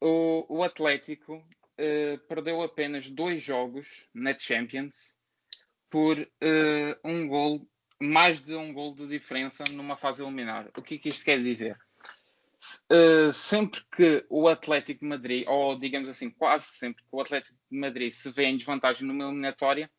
[0.00, 1.46] o, o Atlético
[1.78, 5.16] uh, perdeu apenas dois jogos na Champions
[5.90, 7.68] por uh, um gol,
[8.00, 10.68] mais de um gol de diferença numa fase eliminar.
[10.76, 11.78] O que é que isto quer dizer?
[12.90, 17.56] Uh, sempre que o Atlético de Madrid, ou digamos assim, quase sempre que o Atlético
[17.70, 19.90] de Madrid se vê em desvantagem numa eliminatória,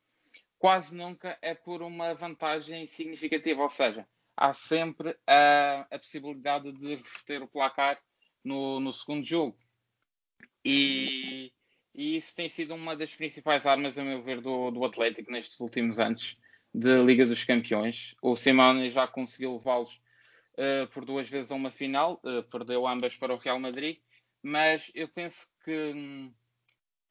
[0.59, 6.95] quase nunca é por uma vantagem significativa, ou seja, há sempre a, a possibilidade de
[6.95, 7.99] reverter o placar
[8.43, 9.57] no, no segundo jogo.
[10.63, 11.51] E,
[11.97, 15.59] e, isso tem sido uma das principais armas, a meu ver, do, do Atlético nestes
[15.59, 16.37] últimos anos
[16.73, 18.15] de Liga dos Campeões.
[18.21, 19.99] O Simone já conseguiu levá-los
[20.53, 23.97] uh, por duas vezes a uma final, uh, perdeu ambas para o Real Madrid,
[24.43, 26.31] mas eu penso que,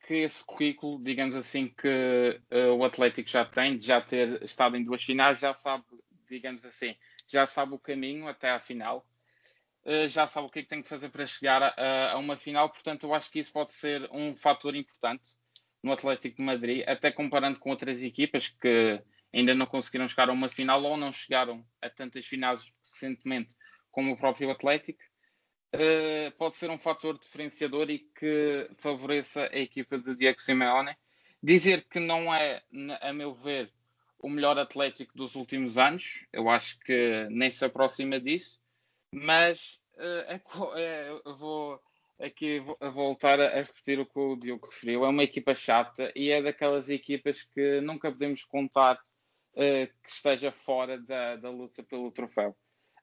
[0.06, 4.76] que esse currículo, digamos assim, que uh, o Atlético já tem, de já ter estado
[4.76, 5.84] em duas finais, já sabe,
[6.30, 6.94] digamos assim,
[7.26, 9.04] já sabe o caminho até à final,
[10.08, 12.68] já sabe o que é que tem que fazer para chegar a, a, uma final,
[12.68, 15.36] portanto, eu acho que isso pode ser um fator importante
[15.82, 19.00] no Atlético de Madrid, até comparando com outras equipas que
[19.32, 23.54] ainda não conseguiram chegar a uma final ou não chegaram a tantas finais recentemente
[23.90, 25.02] como o próprio Atlético.
[25.74, 30.96] Uh, pode ser um fator diferenciador e que favoreça a equipa de Diego Simeone.
[31.42, 32.62] Dizer que não é,
[33.00, 33.70] a meu ver,
[34.18, 36.24] o melhor Atlético dos últimos anos.
[36.32, 38.60] Eu acho que nem se aproxima disso.
[39.18, 41.80] Mas uh, é, vou
[42.20, 42.60] aqui
[42.92, 45.06] voltar a repetir o que o Diogo referiu.
[45.06, 48.96] É uma equipa chata e é daquelas equipas que nunca podemos contar
[49.54, 52.54] uh, que esteja fora da, da luta pelo troféu.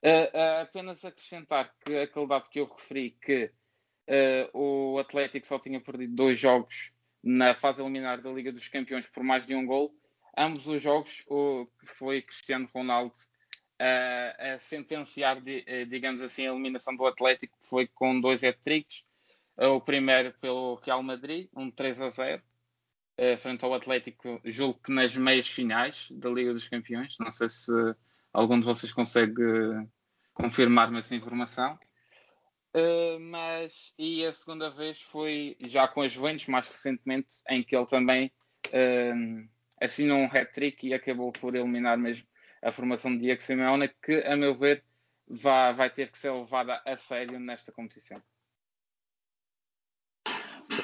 [0.04, 3.52] Uh, apenas acrescentar que aquele dado que eu referi, que
[4.54, 6.92] o Atlético só tinha perdido dois jogos
[7.24, 9.96] na fase eliminar da Liga dos Campeões por mais de um gol,
[10.38, 13.16] ambos os jogos, o foi Cristiano Ronaldo
[13.80, 19.04] a, a sentenciar, eh, digamos assim, a eliminação do Atlético, que foi com dois hat-tricks.
[19.58, 22.42] O primeiro pelo Real Madrid, um 3 a 0,
[23.18, 27.16] eh, frente ao Atlético, julgo que nas meias finais da Liga dos Campeões.
[27.20, 27.72] Não sei se
[28.32, 29.44] algum de vocês consegue
[30.34, 31.78] confirmar-me essa informação.
[32.76, 37.76] Uh, mas e a segunda vez foi já com as Juventus, mais recentemente, em que
[37.76, 38.32] ele também
[38.70, 42.26] uh, assinou um hat-trick e acabou por eliminar mesmo
[42.64, 44.84] a formação de Diego Simeone, que, a meu ver,
[45.28, 48.22] vai, vai ter que ser levada a sério nesta competição.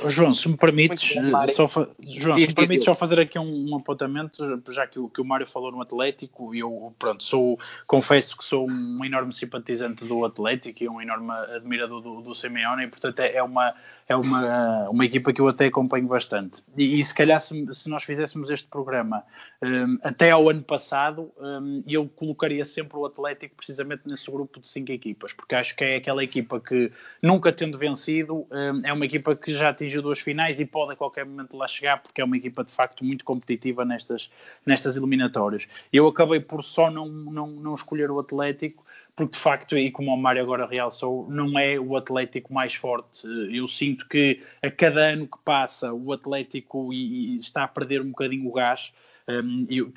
[0.06, 1.66] João, se me permites, bom, só,
[2.00, 5.26] João, se me permites só fazer aqui um, um, apontamento, já que o, que o
[5.26, 10.24] Mário falou no Atlético, e eu, pronto, sou, confesso que sou um enorme simpatizante do
[10.26, 13.74] Atlético e um enorme admirador do, do Simeone, e portanto é, é uma,
[14.10, 16.64] é uma, uma equipa que eu até acompanho bastante.
[16.76, 19.24] E, e se calhar, se, se, nós fizéssemos este programa
[19.62, 24.68] um, até ao ano passado, um, eu colocaria sempre o Atlético precisamente nesse grupo de
[24.68, 26.92] cinco equipas, porque acho que é aquela equipa que,
[27.22, 30.96] nunca tendo vencido, um, é uma equipa que já atingiu duas finais e pode a
[30.96, 34.32] qualquer momento lá chegar, porque é uma equipa de facto muito competitiva nestas,
[34.66, 35.68] nestas eliminatórias.
[35.94, 38.84] Eu acabei por só não, não, não escolher o Atlético
[39.20, 43.28] porque de facto, e como o Mário agora realçou, não é o Atlético mais forte.
[43.52, 48.48] Eu sinto que a cada ano que passa o Atlético está a perder um bocadinho
[48.48, 48.94] o gás.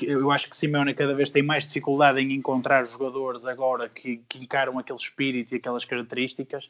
[0.02, 4.38] Eu, acho que Simeone cada vez tem mais dificuldade em encontrar jogadores agora que, que
[4.44, 6.68] encaram aquele espírito e aquelas características.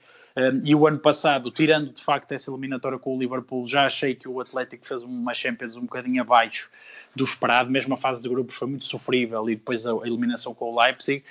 [0.62, 4.28] E o ano passado, tirando de facto essa eliminatória com o Liverpool, já achei que
[4.28, 6.70] o Atlético fez uma Champions um bocadinho abaixo
[7.16, 7.68] do esperado.
[7.68, 11.24] Mesmo a fase de grupos foi muito sofrível e depois a eliminação com o Leipzig.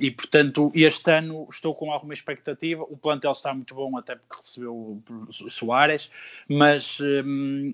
[0.00, 2.82] E portanto, este ano estou com alguma expectativa.
[2.82, 6.10] O plantel está muito bom, até porque recebeu Soares,
[6.48, 6.98] mas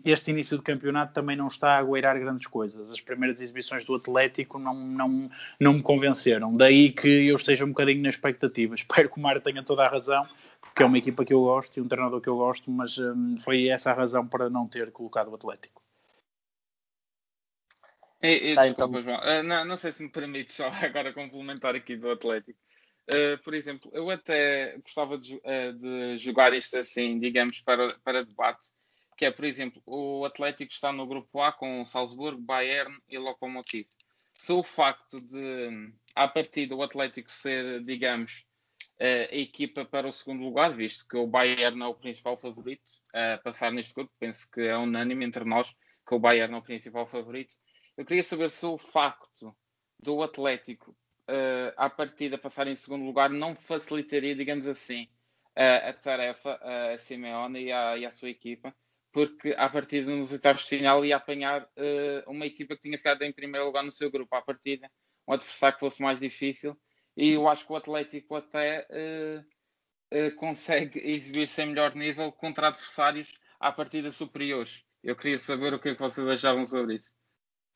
[0.04, 3.94] este início do campeonato também não está a goirar grandes coisas as primeiras exibições do
[3.94, 6.56] Atlético não, não, não me convenceram.
[6.56, 8.74] Daí que eu esteja um bocadinho na expectativa.
[8.76, 10.26] Espero que o Mário tenha toda a razão,
[10.60, 13.36] porque é uma equipa que eu gosto e um treinador que eu gosto, mas hum,
[13.40, 15.82] foi essa a razão para não ter colocado o Atlético.
[18.22, 19.02] E, e, tá, desculpa, então...
[19.02, 19.40] João.
[19.40, 22.58] Uh, não, não, sei se me permite só agora complementar aqui do Atlético.
[23.12, 28.24] Uh, por exemplo, eu até gostava de, uh, de, jogar isto assim, digamos, para, para
[28.24, 28.68] debate
[29.20, 33.86] que é, por exemplo, o Atlético está no grupo A com Salzburgo, Bayern e Lokomotiv.
[34.32, 38.46] Se o facto de, a partir do Atlético ser, digamos,
[38.98, 43.36] a equipa para o segundo lugar, visto que o Bayern é o principal favorito a
[43.36, 45.70] passar neste grupo, penso que é unânime entre nós
[46.08, 47.52] que o Bayern é o principal favorito.
[47.98, 49.54] Eu queria saber se o facto
[49.98, 50.92] do Atlético
[51.28, 55.02] uh, à partida passar em segundo lugar não facilitaria, digamos assim,
[55.58, 58.74] uh, a tarefa a Simeone e à, e à, sua equipa,
[59.12, 63.22] porque à partida nos oitavos de final ia apanhar uh, uma equipa que tinha ficado
[63.22, 64.90] em primeiro lugar no seu grupo, à partida,
[65.26, 66.76] um adversário que fosse mais difícil,
[67.16, 68.86] e eu acho que o Atlético até
[70.36, 74.82] consegue exibir-se em melhor nível contra adversários à partida superiores.
[75.02, 77.12] Eu queria saber o que é que vocês achavam sobre isso.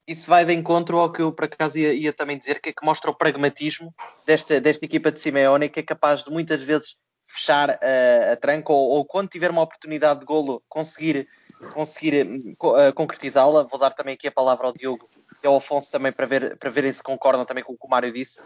[0.07, 2.73] Isso vai de encontro ao que eu por acaso ia, ia, também dizer, que é
[2.73, 3.94] que mostra o pragmatismo
[4.27, 6.97] desta, desta equipa de Simeone, que é capaz de muitas vezes
[7.35, 11.29] fechar a, a tranca ou, ou, quando tiver uma oportunidade de golo conseguir,
[11.73, 13.64] conseguir uh, concretizá-la.
[13.64, 15.09] Vou dar também aqui a palavra ao Diogo
[15.42, 17.90] e ao Afonso também para, ver, para verem se concordam também com o que o
[17.90, 18.40] Mário disse.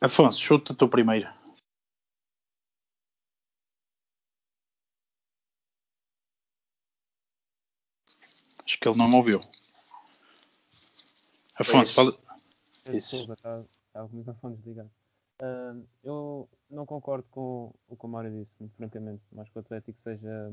[0.00, 1.28] Afonso, chuta tu primeiro.
[8.64, 9.40] Acho que ele não me ouviu.
[11.54, 12.18] Afonso, fala.
[12.86, 13.32] Isso.
[13.32, 14.90] Estava com o microfone desligado.
[15.40, 19.22] Uh, eu não concordo com o que o Mário disse, muito francamente.
[19.32, 20.52] Mais que o Atlético seja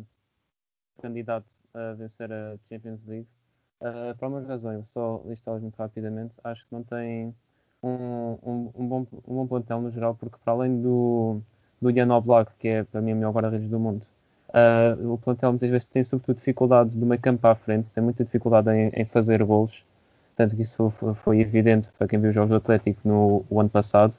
[1.02, 3.28] candidato a vencer a Champions League.
[3.82, 6.36] Uh, por algumas razões, só listá-las muito rapidamente.
[6.43, 7.36] Acho que não tem
[7.82, 11.41] um, um, um, bom, um bom plantel no geral, porque para além do,
[11.82, 14.06] do Jan Oblak, que é para mim o melhor guarda-redes do mundo,
[14.54, 18.24] Uh, o plantel muitas vezes tem sobretudo dificuldades do meio campo à frente, tem muita
[18.24, 19.84] dificuldade em, em fazer golos,
[20.36, 23.69] tanto que isso foi, foi, evidente para quem viu os jogos do Atlético no ano
[23.69, 24.13] passado.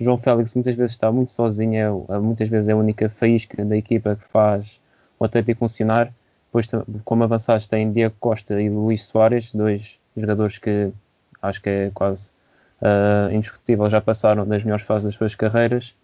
[0.00, 3.76] João Félix muitas vezes está muito sozinho, é, muitas vezes é a única faísca da
[3.76, 4.80] equipa que faz
[5.18, 6.12] o Atlético funcionar.
[6.46, 6.68] Depois,
[7.04, 10.90] como avançados, tem Diego Costa e Luís Soares, dois jogadores que
[11.40, 12.32] acho que é quase
[12.80, 15.94] uh, indiscutível, já passaram das melhores fases das suas carreiras.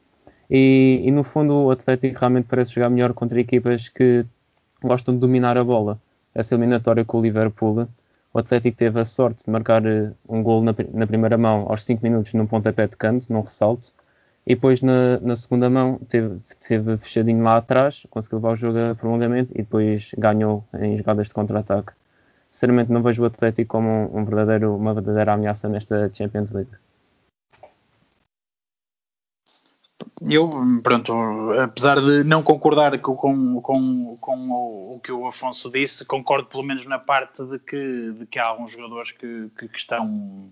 [0.49, 4.25] E, e, no fundo o Atlético realmente parece jogar melhor contra equipas que
[4.81, 5.99] gostam de dominar a bola.
[6.35, 7.89] Essa eliminatória com o Liverpool,
[8.37, 11.83] o Atlético teve a sorte de marcar eh, um gol na, na primeira mão aos
[11.85, 13.94] 5 minutos num pontapé de canto, num ressalto,
[14.46, 18.79] e depois na, na segunda mão teve, teve, fechadinho lá atrás, conseguiu levar o jogo
[18.79, 21.92] a prolongamento e depois ganhou em jogadas de contra-ataque.
[22.51, 26.72] Sinceramente não vejo o Atlético como um, um verdadeiro, uma verdadeira ameaça nesta Champions League.
[30.23, 30.51] Eu,
[30.83, 31.13] pronto,
[31.61, 36.63] apesar de não concordar com, com, com, o, o, que o Afonso disse, concordo pelo
[36.63, 40.51] menos na parte de que, de que há alguns jogadores que, que, que, estão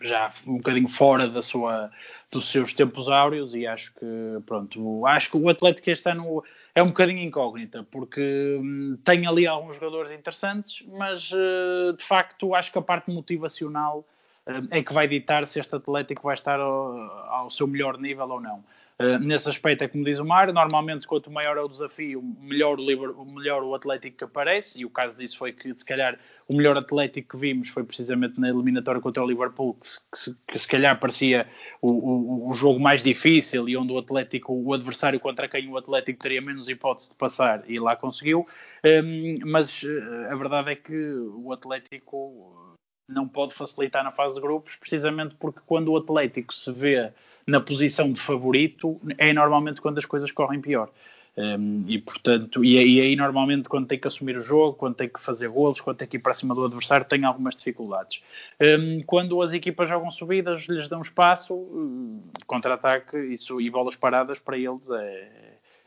[0.00, 1.90] já um bocadinho fora da sua,
[2.30, 4.06] dos seus tempos áureos e acho que,
[4.46, 6.42] pronto, acho que o Atlético este ano
[6.74, 12.54] é um bocadinho incógnita, porque hum, tem ali alguns jogadores interessantes, mas uh, de facto
[12.54, 14.06] acho que a parte motivacional
[14.46, 16.94] uh, é que vai ditar se este Atlético vai estar ao,
[17.28, 18.64] ao seu melhor nível ou não.
[19.00, 22.78] Uh, nesse aspecto é como diz o Mário, normalmente quanto maior é o desafio, melhor
[22.78, 26.54] o, melhor o Atlético que aparece, e o caso disso foi que se calhar o
[26.54, 30.46] melhor Atlético que vimos foi precisamente na eliminatória contra o Liverpool, que se, que se,
[30.46, 31.48] que se calhar parecia
[31.80, 35.78] o, o, o, jogo mais difícil e onde o Atlético, o adversário contra quem o
[35.78, 38.46] Atlético teria menos hipótese de passar, e lá conseguiu,
[38.84, 42.76] um, mas uh, a verdade é que o Atlético
[43.08, 47.10] não pode facilitar na fase de grupos, precisamente porque quando o Atlético se vê
[47.46, 50.90] na posição de favorito é normalmente quando as coisas correm pior.
[51.36, 55.08] Um, e portanto, e, e, aí normalmente quando tem que assumir o jogo, quando tem
[55.08, 58.22] que fazer golos, quando tem que ir para cima do adversário, tem algumas dificuldades.
[58.60, 64.38] Um, quando as equipas jogam subidas, lhes dão espaço, um, contra-ataque isso, e bolas paradas
[64.40, 65.28] para eles é,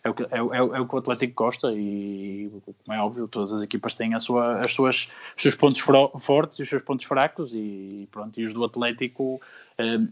[0.04, 2.50] é o, que, é, é, é, o que o Atlético gosta e,
[2.86, 5.82] como é óbvio, todas as equipas têm a sua, as suas, os seus pontos
[6.20, 9.42] fortes e os seus pontos fracos e pronto, e os do Atlético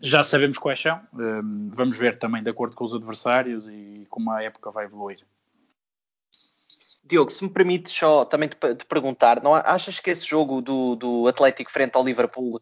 [0.02, 1.00] já sabemos quais são,
[1.74, 5.20] vamos ver também de acordo com os adversários e como a época vai evoluir.
[7.04, 10.96] Diogo, se me permites só também te, te perguntar, não achas que esse jogo do,
[10.96, 12.62] do Atlético frente ao Liverpool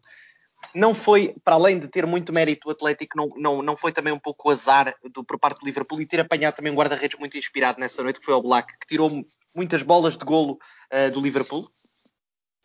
[0.74, 4.12] não foi, para além de ter muito mérito o Atlético, não, não, não foi também
[4.12, 7.36] um pouco azar do, por parte do Liverpool e ter apanhado também um guarda-redes muito
[7.36, 10.58] inspirado nessa noite, que foi o Black, que tirou muitas bolas de golo
[10.92, 11.70] uh, do Liverpool?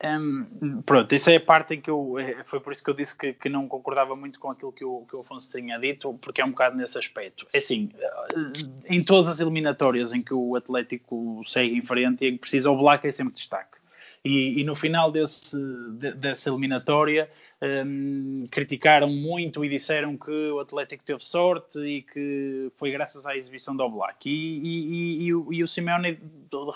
[0.03, 2.19] Um, pronto, essa é a parte em que eu.
[2.19, 4.83] É, foi por isso que eu disse que, que não concordava muito com aquilo que
[4.83, 7.47] o, que o Afonso tinha dito, porque é um bocado nesse aspecto.
[7.53, 12.37] É assim, eh, em todas as eliminatórias em que o Atlético segue em frente e
[12.37, 13.77] precisa, o Black é sempre destaque.
[14.23, 15.55] E, e no final desse,
[15.93, 17.29] de, dessa eliminatória,
[17.61, 23.35] um, criticaram muito e disseram que o Atlético teve sorte e que foi graças à
[23.35, 24.29] exibição do Oblak.
[24.29, 26.19] E, e, e, e o Simeone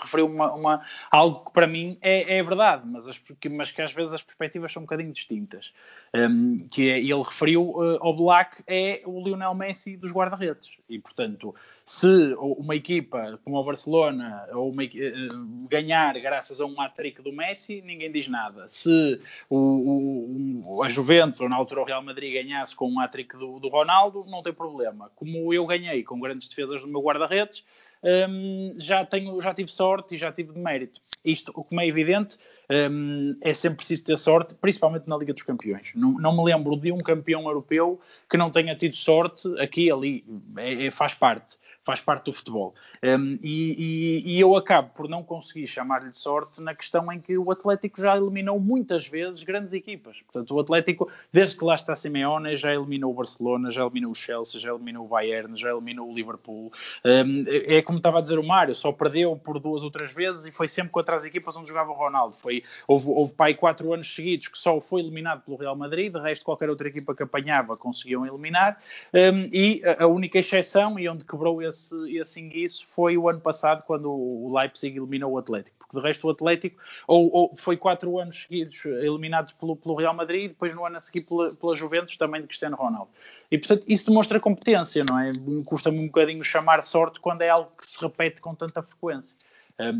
[0.00, 3.20] referiu uma, uma, algo que para mim é, é verdade, mas, as,
[3.50, 5.72] mas que às vezes as perspectivas são um bocadinho distintas.
[6.12, 10.70] Um, que é, ele referiu uh, Oblak é o Lionel Messi dos guarda-redes.
[10.88, 11.54] E, portanto,
[11.84, 17.32] se uma equipa como o Barcelona ou uma, uh, ganhar graças a um hat-trick do
[17.32, 18.66] Messi, ninguém diz nada.
[18.66, 23.36] Se o, o a Juventus ou na altura o Real Madrid ganhasse com um hat-trick
[23.36, 25.10] do, do Ronaldo, não tem problema.
[25.16, 27.64] Como eu ganhei com grandes defesas do meu guarda-redes,
[28.02, 31.00] um, já, tenho, já tive sorte e já tive de mérito.
[31.24, 32.38] Isto, como é evidente,
[32.70, 35.92] um, é sempre preciso ter sorte, principalmente na Liga dos Campeões.
[35.94, 40.24] Não, não, me lembro de um campeão europeu que não tenha tido sorte aqui ali,
[40.56, 42.74] é, é, faz parte faz parte do futebol.
[43.02, 47.18] Um, e, e, e, eu acabo por não conseguir chamar-lhe de sorte na questão em
[47.18, 50.20] que o Atlético já eliminou muitas vezes grandes equipas.
[50.22, 54.14] Portanto, o Atlético, desde que lá está Simeone, já eliminou o Barcelona, já eliminou o
[54.14, 56.70] Chelsea, já eliminou o Bayern, já eliminou o Liverpool.
[57.04, 60.44] Um, é como estava a dizer o Mário, só perdeu por duas ou três vezes
[60.46, 62.36] e foi sempre contra as equipas onde jogava o Ronaldo.
[62.36, 66.20] Foi, houve, houve pai quatro anos seguidos que só foi eliminado pelo Real Madrid, de
[66.20, 68.80] resto qualquer outra equipa que apanhava conseguiam eliminar.
[69.12, 73.82] Um, e a, única exceção, e onde quebrou esse esse, inguiço foi o ano passado,
[73.86, 75.76] quando o Leipzig eliminou o Atlético.
[75.78, 80.14] Porque de resto o Atlético ou, ou foi quatro anos seguidos eliminados pelo, pelo, Real
[80.14, 83.10] Madrid e depois no ano a seguir pela, pela Juventus também de Cristiano Ronaldo.
[83.50, 85.32] E portanto isso demonstra competência, não é?
[85.64, 89.34] Custa-me um bocadinho chamar sorte quando é algo que se repete com tanta frequência.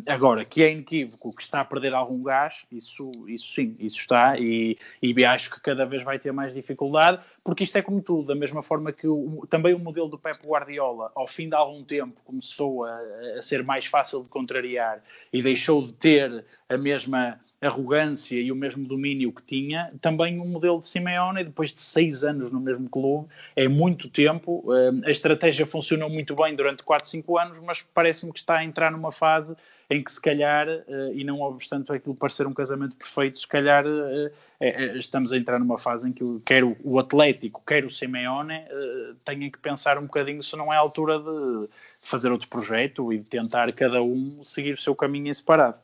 [0.06, 4.38] Agora, que é inequívoco que está a perder algum gás, isso, isso sim, isso está,
[4.38, 8.26] e, e acho que cada vez vai ter mais dificuldade, porque isto é como tudo,
[8.26, 11.82] da mesma forma que o, também o modelo do Pep Guardiola, ao fim de algum
[11.84, 13.00] tempo, começou a,
[13.38, 15.02] a ser mais fácil de contrariar
[15.32, 20.46] e deixou de ter a mesma arrogância e o mesmo domínio que tinha, também o
[20.46, 24.64] modelo de Simeone, depois de seis anos no mesmo clube, é muito tempo.
[25.04, 28.90] A estratégia funcionou muito bem durante 4, 5 anos, mas parece-me que está a entrar
[28.90, 29.54] numa fase
[29.90, 30.68] em que se calhar,
[31.12, 33.84] e não obstante aquilo parecer um casamento perfeito, se calhar
[34.60, 38.62] é, estamos a entrar numa fase em que quer o Atlético, quer o Simeone
[39.24, 43.18] tenham que pensar um bocadinho se não é a altura de fazer outro projeto e
[43.18, 45.76] de tentar cada um seguir o seu caminho em separado.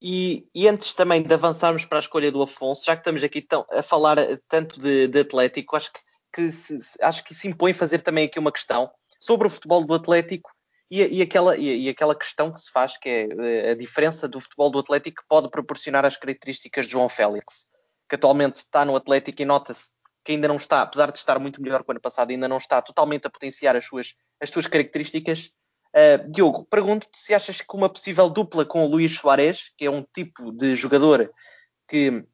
[0.00, 3.42] E, e, antes também de avançarmos para a escolha do Afonso, já que estamos aqui
[3.42, 4.16] tão, a falar
[4.48, 6.00] tanto de, de Atlético, acho que,
[6.32, 9.94] que se, acho que se impõe fazer também aqui uma questão sobre o futebol do
[9.94, 10.50] Atlético
[10.90, 14.40] e, e aquela, e, aquela questão que se faz, que é eh, a diferença do
[14.40, 17.66] futebol do Atlético que pode proporcionar as características de João Félix,
[18.08, 19.90] que atualmente está no Atlético e nota-se
[20.24, 22.58] que ainda não está, apesar de estar muito melhor que o ano passado, ainda não
[22.58, 25.50] está totalmente a potenciar as suas, as suas características
[25.94, 29.90] Uh, Diogo, pergunto-te se achas que uma possível dupla com o Luís Soares, que é
[29.90, 31.30] um tipo de jogador
[31.88, 32.24] que,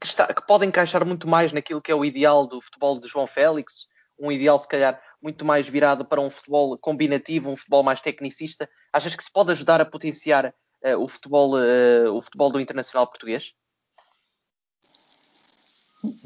[0.00, 3.06] que, está, que pode encaixar muito mais naquilo que é o ideal do futebol de
[3.06, 3.86] João Félix,
[4.18, 8.68] um ideal se calhar muito mais virado para um futebol combinativo, um futebol mais tecnicista,
[8.92, 10.54] achas que se pode ajudar a potenciar
[10.84, 13.52] uh, o, futebol, uh, o futebol do internacional português?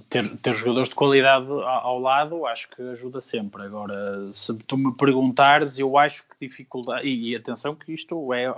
[0.08, 3.62] Ter, ter jogadores de qualidade ao lado acho que ajuda sempre.
[3.62, 7.08] Agora, se tu me perguntares, eu acho que dificuldade.
[7.08, 8.52] E, e atenção, que isto é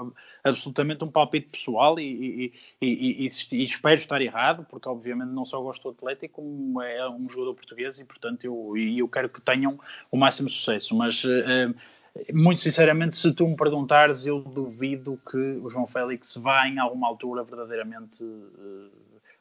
[0.45, 5.85] absolutamente um palpite pessoal e, e, e, espero estar errado, porque obviamente não só gosto
[5.85, 9.79] do Atlético, como é um jogador português e portanto eu, eu quero que tenham
[10.11, 10.95] o máximo sucesso.
[10.95, 11.25] Mas.
[11.25, 11.75] Uh,
[12.33, 17.07] muito sinceramente, se tu me perguntares, eu duvido que o João Félix vá em alguma
[17.07, 18.91] altura verdadeiramente uh,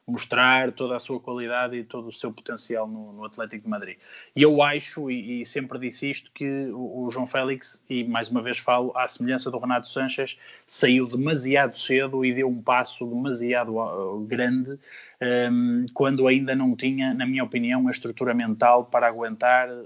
[0.06, 3.96] mostrar toda a sua qualidade e todo o seu potencial no, no Atlético de Madrid.
[4.36, 8.28] E eu acho, e, e sempre disse isto, que o, o, João Félix, e mais
[8.28, 13.04] uma vez falo, à semelhança do Renato Sanches, saiu demasiado cedo e deu um passo
[13.04, 14.78] demasiado uh, grande um,
[15.20, 19.82] ehm, quando ainda não tinha, na minha opinião, a estrutura mental para aguentar uh,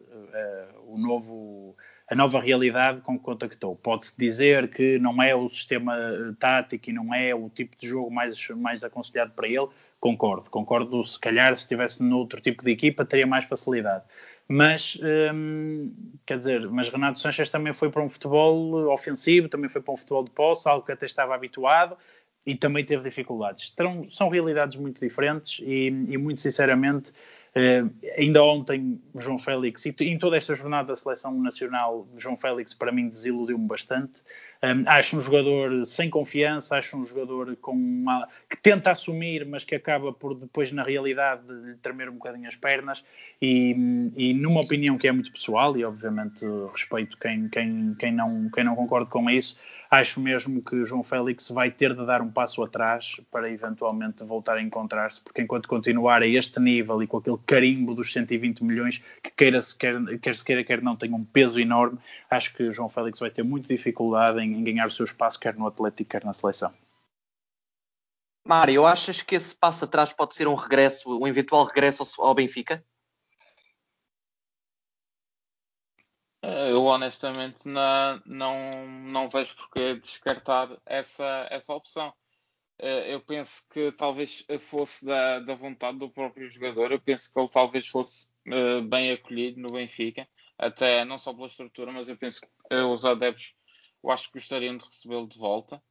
[0.86, 1.74] o novo
[2.10, 3.76] a nova realidade com que contactou.
[3.76, 7.86] Pode-se dizer que não é o sistema uh, tático e não é o tipo de
[7.86, 9.68] jogo mais, mais aconselhado para ele,
[10.00, 11.04] Concordo, concordo.
[11.04, 14.02] Se calhar, se estivesse noutro tipo de equipa, teria mais facilidade.
[14.48, 14.98] Mas,
[15.34, 15.92] hum,
[16.24, 19.96] quer dizer, mas Renato Sanches também foi para um futebol ofensivo, também foi para um
[19.98, 21.96] futebol de posse, algo que até estava habituado
[22.46, 23.74] e também teve dificuldades.
[24.08, 27.12] são realidades muito diferentes e, e muito sinceramente,
[27.50, 32.72] Uh, ainda ontem, João Félix, e em toda esta jornada da seleção nacional, João Félix
[32.72, 34.22] para mim desiludiu-me bastante.
[34.62, 39.64] Um, acho um jogador sem confiança, acho um jogador com uma, que tenta assumir, mas
[39.64, 43.02] que acaba por depois, na realidade, lhe tremer um bocadinho as pernas.
[43.42, 48.48] E, e numa opinião que é muito pessoal, e obviamente respeito quem, quem, quem, não,
[48.50, 49.58] quem não concorda com isso,
[49.90, 54.56] acho mesmo que João Félix vai ter de dar um passo atrás para eventualmente voltar
[54.56, 59.02] a encontrar-se, porque enquanto continuar a este nível e com aquele carimbo dos 120 milhões,
[59.22, 61.98] que queira se quer, quer se queira, quer não, tem um peso enorme.
[62.28, 65.54] Acho que João Félix vai ter muita dificuldade em, em ganhar o seu espaço, quer
[65.54, 66.72] no Atlético, quer na seleção.
[68.46, 72.84] Mário, achas que esse passo atrás pode ser um regresso, um eventual regresso ao Benfica?
[76.42, 82.14] Eu honestamente não, não, não vejo porque descartar essa, essa opção.
[82.80, 86.90] Uh, eu penso que talvez fosse da, da vontade do próprio jogador.
[86.90, 90.26] Eu penso que ele talvez fosse uh, bem acolhido no Benfica,
[90.58, 93.54] até não só pela estrutura, mas eu penso que os adeptos
[94.02, 95.82] eu acho que gostariam de recebê-lo de volta.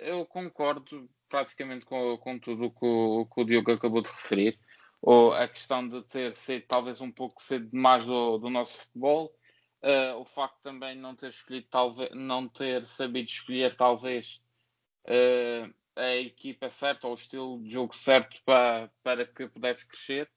[0.00, 4.58] eu concordo praticamente com, com tudo o que que o Diogo acabou de referir
[5.00, 9.32] ou a questão de ter sido talvez um pouco cedo demais do, do nosso futebol,
[9.82, 14.42] uh, o facto também não ter escolhido, talvez, não ter sabido escolher talvez
[15.04, 20.30] uh, a equipa certa ou o estilo de jogo certo para, para que pudesse crescer.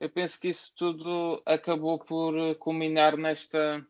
[0.00, 3.86] Eu penso que isso tudo acabou por culminar nesta,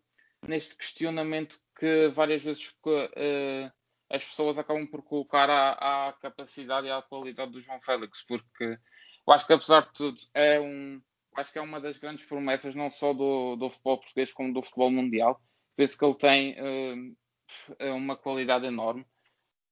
[0.46, 3.72] neste questionamento que várias vezes uh,
[4.10, 8.64] as pessoas acabam por colocar à, à capacidade e à qualidade do João Félix, porque
[9.26, 11.00] eu acho que apesar de tudo é um
[11.34, 14.62] acho que é uma das grandes promessas não só do, do futebol português como do
[14.62, 15.40] futebol mundial
[15.74, 19.06] penso que ele tem uh, uma qualidade enorme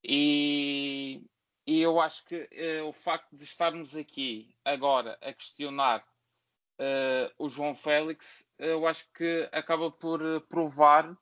[0.03, 1.23] e,
[1.65, 2.35] e eu acho que
[2.81, 6.05] uh, o facto de estarmos aqui agora a questionar
[6.79, 11.15] uh, o João Félix eu acho que acaba por provar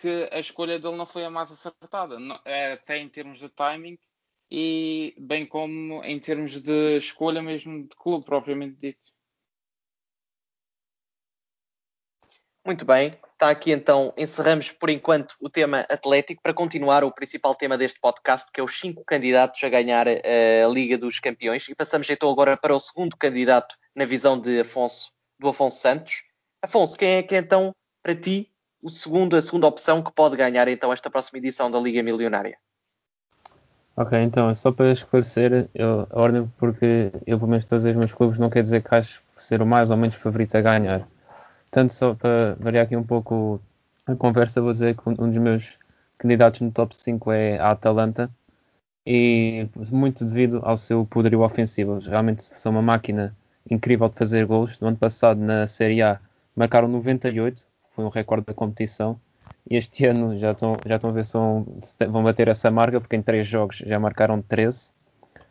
[0.00, 2.16] que a escolha dele não foi a mais acertada
[2.72, 3.98] até em termos de timing
[4.50, 9.15] e bem como em termos de escolha mesmo de clube propriamente dito.
[12.66, 17.54] Muito bem, está aqui então, encerramos por enquanto o tema Atlético para continuar o principal
[17.54, 21.68] tema deste podcast, que é os cinco candidatos a ganhar eh, a Liga dos Campeões.
[21.68, 26.24] E passamos então agora para o segundo candidato na visão de Afonso, do Afonso Santos.
[26.60, 28.50] Afonso, quem é que é então, para ti,
[28.82, 32.58] o segundo, a segunda opção que pode ganhar então esta próxima edição da Liga Milionária?
[33.94, 38.12] Ok, então, só para esclarecer eu, a ordem, porque eu, pelo menos, todos os meus
[38.12, 41.06] clubes não quer dizer que acho ser o mais ou menos favorito a ganhar.
[41.70, 43.60] Tanto só para variar aqui um pouco
[44.06, 45.78] a conversa, vou dizer que um dos meus
[46.18, 48.30] candidatos no top 5 é a Atalanta,
[49.06, 51.92] e muito devido ao seu poderio ofensivo.
[51.92, 53.36] Eles realmente são uma máquina
[53.70, 54.78] incrível de fazer gols.
[54.80, 56.18] No ano passado, na Série A,
[56.56, 57.64] marcaram 98,
[57.94, 59.18] foi um recorde da competição
[59.68, 62.70] e este ano já estão, já estão a ver se vão, se vão bater essa
[62.70, 64.92] marca, porque em três jogos já marcaram 13.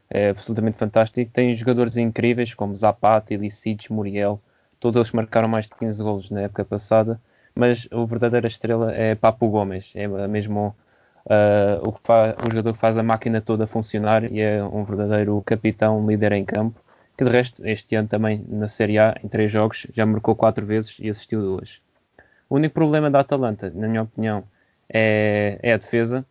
[0.10, 1.32] É absolutamente fantástico.
[1.32, 4.40] Tem jogadores incríveis como Zapata, Ilicic, Muriel.
[4.86, 7.20] Todos eles marcaram mais de 15 golos na época passada.
[7.56, 9.92] Mas a verdadeira estrela é Papo Gomes.
[9.96, 10.76] É mesmo
[11.26, 14.84] uh, o, que faz, o jogador que faz a máquina toda funcionar e é um
[14.84, 16.80] verdadeiro capitão, líder em campo.
[17.18, 20.64] Que de resto, este ano também na Série A, em três jogos, já marcou quatro
[20.64, 21.82] vezes e assistiu duas.
[22.48, 24.44] O único problema da Atalanta, na minha opinião,
[24.88, 26.24] é, é a defesa.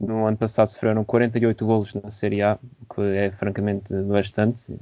[0.00, 2.58] No ano passado sofreram 48 golos na Série A,
[2.94, 4.78] que é francamente bastante.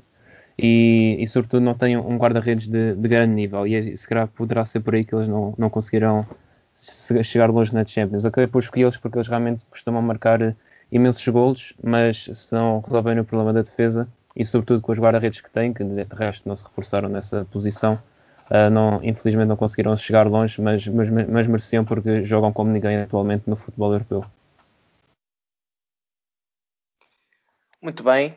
[0.59, 3.66] E, e sobretudo não têm um guarda-redes de, de, grande nível.
[3.66, 6.26] E se calhar poderá ser por aí que eles não, não conseguirão
[7.22, 8.24] chegar longe na Champions.
[8.24, 10.57] Acabei por escolhê-los porque eles realmente costumam marcar
[10.90, 15.40] imensos golos, mas se não resolverem o problema da defesa, e sobretudo com os guarda-redes
[15.40, 17.98] que têm, que de resto não se reforçaram nessa posição,
[18.48, 22.98] Uh, não, infelizmente não conseguiram chegar longe, mas, mas, mas mereciam porque jogam como ninguém
[22.98, 24.24] atualmente no futebol europeu.
[27.82, 28.36] Muito bem.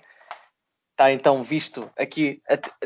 [0.99, 2.41] Está então visto aqui,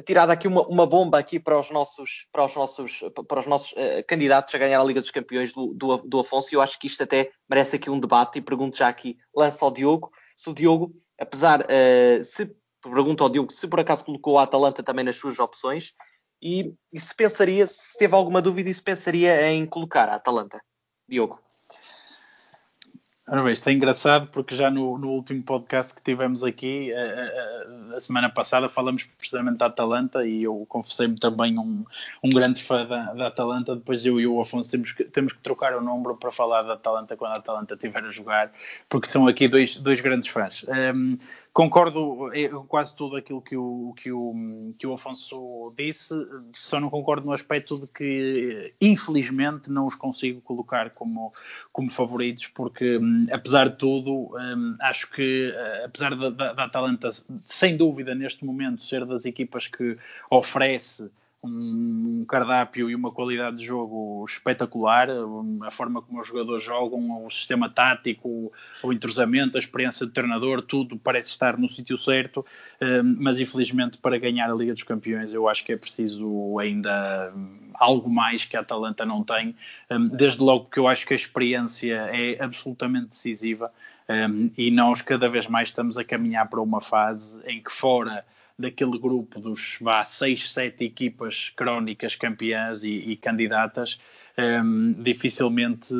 [0.06, 3.72] tirada aqui uma, uma, bomba aqui para os nossos, para os nossos, para os nossos
[3.72, 6.78] uh, candidatos a ganhar a Liga dos Campeões do, do, do, Afonso, e eu acho
[6.78, 10.48] que isto até merece aqui um debate, e pergunto já aqui, lança ao Diogo, se
[10.48, 15.04] o Diogo, apesar, uh, se, pergunto ao Diogo se por acaso colocou a Atalanta também
[15.04, 15.96] nas suas opções,
[16.40, 20.62] e, e se pensaria, se teve alguma dúvida, e se pensaria em colocar a Atalanta?
[21.10, 21.40] Diogo.
[23.26, 27.96] Bem, isto é engraçado porque já no, no último podcast que tivemos aqui, a, a,
[27.96, 31.86] a, semana passada, falamos precisamente da Atalanta e eu confessei-me também um,
[32.22, 33.78] um grande fã da, da, Atalanta.
[33.78, 36.74] Depois eu e o Afonso temos que, temos que trocar o número para falar da
[36.74, 38.52] Atalanta quando a Atalanta estiver a jogar,
[38.90, 40.66] porque são aqui dois, dois grandes fãs.
[40.68, 41.18] Um,
[41.54, 46.14] concordo com quase tudo aquilo que o, que, o, que o Afonso disse,
[46.52, 51.34] só não concordo no aspecto de que, infelizmente, não os consigo colocar como,
[51.72, 53.00] como favoritos, porque
[53.32, 57.10] apesar de tudo, um, acho que, uh, apesar da, da, da Atalanta,
[57.44, 59.98] sem dúvida, neste momento, ser das equipas que
[60.30, 61.10] oferece
[61.44, 65.10] um cardápio e uma qualidade de jogo espetacular,
[65.62, 70.62] a forma como os jogadores jogam, o sistema tático, o entrosamento, a experiência do treinador,
[70.62, 72.46] tudo parece estar no sítio certo,
[72.82, 77.34] hum, mas infelizmente para ganhar a Liga dos Campeões eu acho que é preciso ainda
[77.74, 79.56] algo mais que a Atalanta não tem,
[79.92, 83.72] hum, desde logo porque eu acho que a experiência é absolutamente decisiva.
[84.10, 88.26] Hum, e nós cada vez mais estamos a caminhar para uma fase em que fora
[88.58, 94.00] daquele grupo dos vá, seis, sete equipas crónicas campeãs e, e candidatas,
[94.38, 95.94] um, dificilmente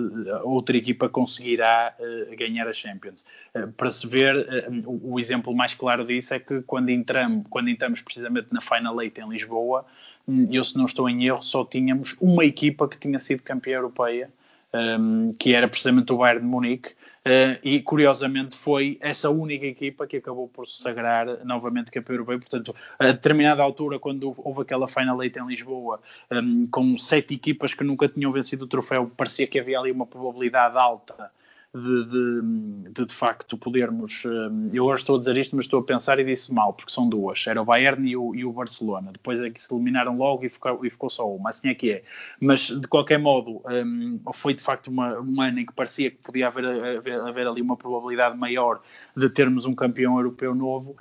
[0.44, 3.26] outra equipa conseguirá uh, ganhar a Champions.
[3.56, 7.46] Uh, para se ver, uh, o, o, exemplo mais claro disso é que quando entramos,
[7.50, 9.86] quando entramos precisamente na Final Eight em Lisboa,
[10.28, 13.76] hum, eu se não estou em erro, só tínhamos uma equipa que tinha sido campeã
[13.76, 14.30] europeia,
[14.74, 16.92] um, que era precisamente o Bayern de Munique,
[17.26, 22.38] Uh, e curiosamente foi essa única equipa que acabou por se sagrar novamente campeão europeu.
[22.38, 27.74] Portanto, a determinada altura, quando houve aquela Final Eight em Lisboa, um, com sete equipas
[27.74, 31.32] que nunca tinham vencido o troféu, parecia que havia ali uma probabilidade alta
[31.74, 34.24] de, de, de, de facto podermos.
[34.26, 36.92] Hum, eu agora estou a dizer isto, mas estou a pensar e disse mal, porque
[36.92, 39.12] são duas: era o Bayern e o, e o Barcelona.
[39.12, 41.92] Depois é que se eliminaram logo e ficou, e ficou só uma, assim é que
[41.92, 42.04] é.
[42.40, 46.18] Mas de qualquer modo, um, foi de facto uma, um ano em que parecia que
[46.18, 48.82] podia haver, haver, haver ali uma probabilidade maior
[49.18, 50.96] de termos um campeão europeu novo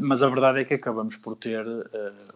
[0.00, 1.84] mas a verdade é que acabamos por ter uh,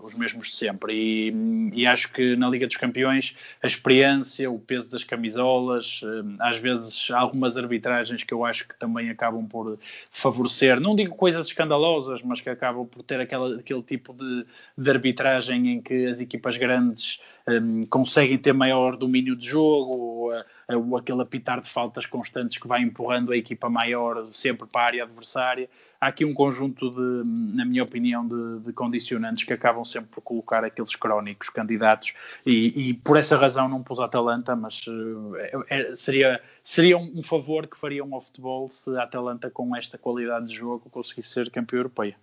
[0.01, 0.95] os mesmos de sempre.
[0.95, 6.37] E, e, acho que na Liga dos Campeões a experiência, o peso das camisolas, uh,
[6.41, 9.79] às vezes algumas arbitragens que eu acho que também acabam por
[10.11, 14.47] favorecer, não digo coisas escandalosas, mas que acabam por ter aquela, aquele tipo de,
[14.77, 20.33] de arbitragem em que as equipas grandes um, conseguem ter maior domínio de jogo.
[20.69, 25.03] Aquele apitar de faltas constantes que vai empurrando a equipa maior sempre para a área
[25.05, 25.71] adversária.
[25.99, 30.21] Há aqui um conjunto de, na minha opinião, de, de condicionantes que acabam sempre por
[30.21, 32.15] colocar aqueles crónicos candidatos
[32.45, 34.85] e, e por essa razão não pus a Atalanta, mas
[35.39, 39.97] é, é, seria, seria um, favor que fariam ao futebol se a Atalanta com esta
[39.97, 42.17] qualidade de jogo conseguisse ser campeã europeia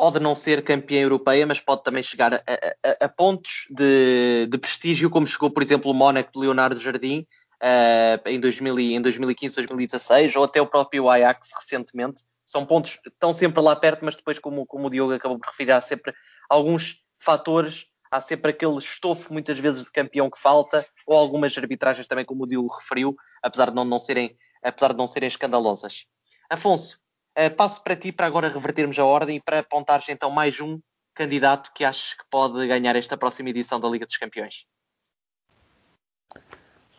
[0.00, 4.56] pode não ser campeã europeia, mas pode também chegar a, a, a pontos de, de,
[4.56, 7.26] prestígio, como chegou, por exemplo, o Mónaco de Leonardo Jardim
[7.62, 12.22] uh, em, 2000, em 2015, 2016, ou até o próprio Ajax recentemente.
[12.46, 15.48] São pontos que estão sempre lá perto, mas depois, como, como o Diogo acabou por
[15.48, 16.14] referir, há sempre
[16.48, 22.06] alguns fatores, há sempre aquele estofo, muitas vezes, de campeão que falta, ou algumas arbitragens
[22.06, 26.06] também, como o Diogo referiu, apesar de não, não serem, apesar de não serem escandalosas.
[26.48, 26.98] Afonso,
[27.38, 30.80] Uh, passo para ti para agora revertermos a ordem e para apontares então mais um
[31.14, 34.66] candidato que achas que pode ganhar esta próxima edição da Liga dos Campeões.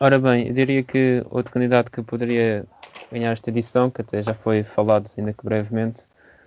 [0.00, 2.66] Ora bem, eu diria que outro candidato que poderia
[3.10, 6.06] ganhar esta edição, que até já foi falado ainda que brevemente,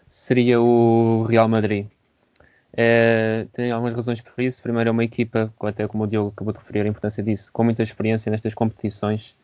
[0.09, 1.87] seria o Real Madrid.
[2.75, 4.61] É, tem algumas razões para isso.
[4.61, 7.63] Primeiro, é uma equipa, até como o Diogo acabou de referir a importância disso, com
[7.63, 9.35] muita experiência nestas competições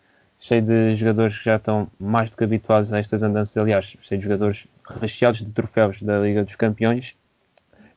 [0.41, 4.17] cheio de jogadores que já estão mais do que habituados a estas andanças, aliás, cheio
[4.17, 4.67] de jogadores
[4.99, 7.15] recheados de troféus da Liga dos Campeões.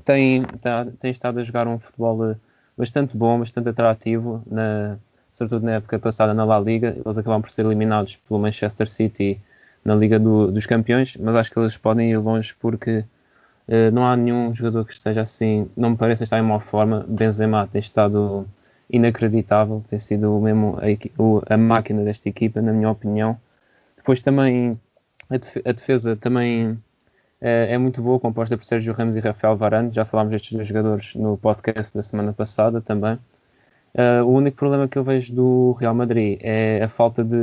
[0.05, 2.37] Tem, tá, tem estado a jogar um futebol eh,
[2.77, 4.99] bastante bom, bastante atrativo, na,
[5.33, 6.89] sobretudo na época passada na La Liga.
[6.89, 9.41] Eles acabaram por ser eliminados pelo Manchester City
[9.83, 12.99] na Liga do, dos Campeões, mas acho que eles podem ir longe porque
[13.69, 17.07] uh, não há nenhum jogador que esteja assim, não me parece estar em má forma.
[17.09, 18.47] Benzema tem estado
[18.91, 23.39] inacreditável, tem sido mesmo a, a, máquina desta equipa, na minha opinião.
[23.97, 24.79] Depois também
[25.31, 26.79] a defesa também
[27.41, 29.93] é, é, muito boa, composta por Sérgio Ramos e Rafael Varane.
[29.93, 33.19] Já falámos destes dois jogadores no podcast da semana passada também.
[33.95, 37.37] Uh, o único problema que eu vejo do Real Madrid é a falta de,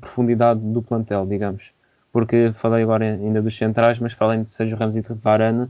[0.00, 1.72] profundidade do plantel, digamos.
[2.10, 5.68] Porque falei agora ainda dos centrais, mas para além de Sérgio Ramos e de Varane,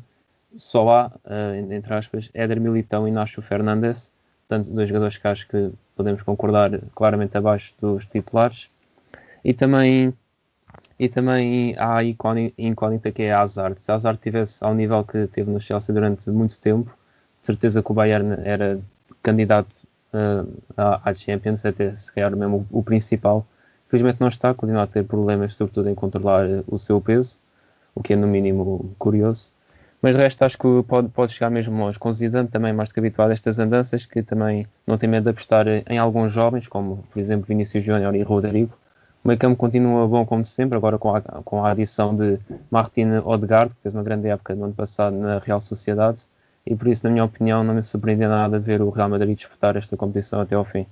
[0.57, 4.13] só há, uh, entre aspas, Éder Militão e Nacho Fernandes,
[4.49, 8.71] portanto, dois jogadores que acho que podemos concordar claramente abaixo dos titulares.
[9.45, 10.13] E também,
[10.99, 13.81] e também há a incógnita que é a Hazard.
[13.81, 16.91] Se a Hazard tivesse ao nível que teve no Chelsea durante muito tempo,
[17.41, 18.81] de certeza que o Bayern era
[19.23, 19.75] candidato
[20.13, 23.47] uh, à Champions, até se calhar mesmo o, o principal.
[23.89, 27.39] Felizmente não está, continua a ter problemas, sobretudo em controlar o seu peso,
[27.95, 29.53] o que é no mínimo curioso.
[30.05, 31.99] Mas de resto acho que pode, pode chegar mesmo longe.
[31.99, 35.25] Com Zidane também mais do que habituado a estas andanças, que também não tem medo
[35.25, 38.77] de apostar em alguns jovens, como por exemplo Vinícius Júnior e Rodrigo.
[39.25, 42.39] O meio campo continua bom como sempre, agora com a, com a adição de
[42.71, 46.25] Martin Odegaard, que fez uma grande época no ano passado na Real Sociedade,
[46.67, 49.75] e por isso, na minha opinião, não me surpreende nada ver o Real Madrid disputar
[49.75, 50.87] esta competição até ao fim.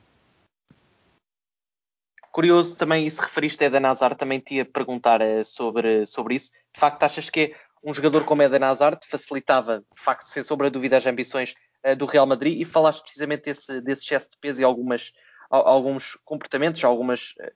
[2.33, 6.35] Curioso também, e se referiste a Eden Hazard, também te ia perguntar uh, sobre, sobre
[6.35, 6.53] isso.
[6.73, 10.69] De facto, achas que é um jogador como Eden Hazard facilitava, de facto, sem sombra
[10.69, 11.55] de dúvida, as ambições
[11.87, 15.13] uh, do Real Madrid e falaste precisamente desse, desse excesso de peso e algumas,
[15.51, 17.51] alguns comportamentos, alguns uh,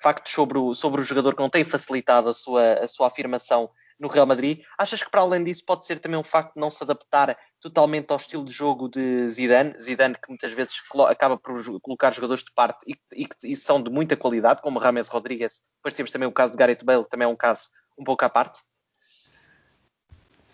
[0.00, 3.70] factos sobre o, sobre o jogador que não tem facilitado a sua, a sua afirmação
[4.00, 4.62] no Real Madrid.
[4.78, 8.10] Achas que para além disso pode ser também um facto de não se adaptar totalmente
[8.10, 10.74] ao estilo de jogo de Zidane, Zidane que muitas vezes
[11.06, 15.08] acaba por colocar jogadores de parte e, e, e são de muita qualidade, como Rames
[15.08, 15.60] Rodrigues.
[15.76, 17.68] Depois temos também o caso de Gareth Bale, que também é um caso
[17.98, 18.60] um pouco à parte.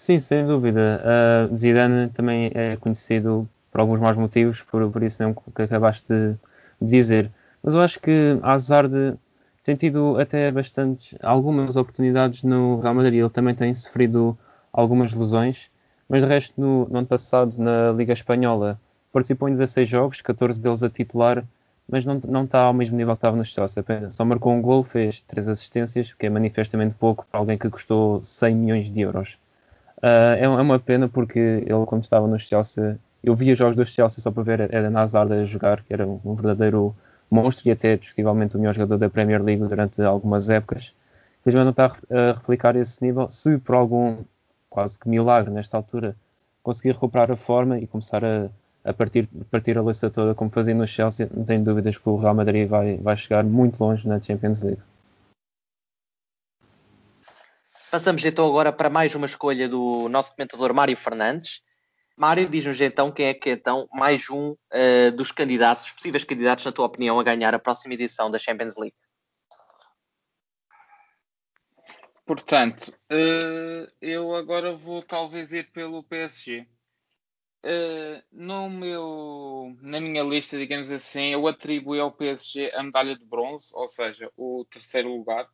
[0.06, 1.02] Sim, sem dúvida.
[1.50, 6.06] Uh, Zidane também é conhecido por alguns maus motivos, por, por isso mesmo que acabaste
[6.06, 6.36] de,
[6.80, 7.28] dizer.
[7.60, 9.18] Mas eu acho que Hazard
[9.64, 13.18] tem tido até bastante, algumas oportunidades no Real Madrid.
[13.18, 14.38] Ele também tem sofrido
[14.72, 15.72] algumas lesões,
[16.08, 18.80] mas de resto, no, no ano passado, na Liga Espanhola,
[19.12, 21.42] participou em 16 jogos, 14 deles a titular,
[21.88, 23.80] mas não, não está ao mesmo nível que estava no Chelsea.
[23.80, 27.68] Apenas, só marcou um gol, fez três assistências, que é manifestamente pouco para alguém que
[27.68, 29.36] custou 100 milhões de euros.
[29.98, 34.22] Uh, é, uma pena porque ele, quando estava no Chelsea, eu via jogos do Chelsea
[34.22, 36.94] só para ver Eden Hazard a jogar, que era um verdadeiro
[37.30, 40.94] monstro e até discutivelmente o melhor jogador da Premier League durante algumas épocas.
[41.42, 43.28] Felizmente não está a replicar esse nível.
[43.30, 44.18] Se por algum
[44.68, 46.14] quase que milagre nesta altura
[46.62, 48.48] conseguir recuperar a forma e começar a,
[48.84, 52.16] a partir, partir a lista toda como fazia no Chelsea, não tenho dúvidas que o
[52.16, 54.82] Real Madrid vai, vai chegar muito longe na Champions League.
[57.96, 61.62] Passamos então agora para mais uma escolha do nosso comentador Mário Fernandes.
[62.14, 66.66] Mário, diz-nos então quem é que é então mais um uh, dos candidatos, possíveis candidatos,
[66.66, 68.94] na tua opinião, a ganhar a próxima edição da Champions League.
[72.26, 76.60] Portanto, uh, eu agora vou talvez ir pelo PSG.
[76.60, 76.66] Uh,
[77.64, 83.24] eh, no meu, na minha lista, digamos assim, eu atribuí ao PSG a medalha de
[83.24, 85.48] bronze, ou seja, o terceiro lugar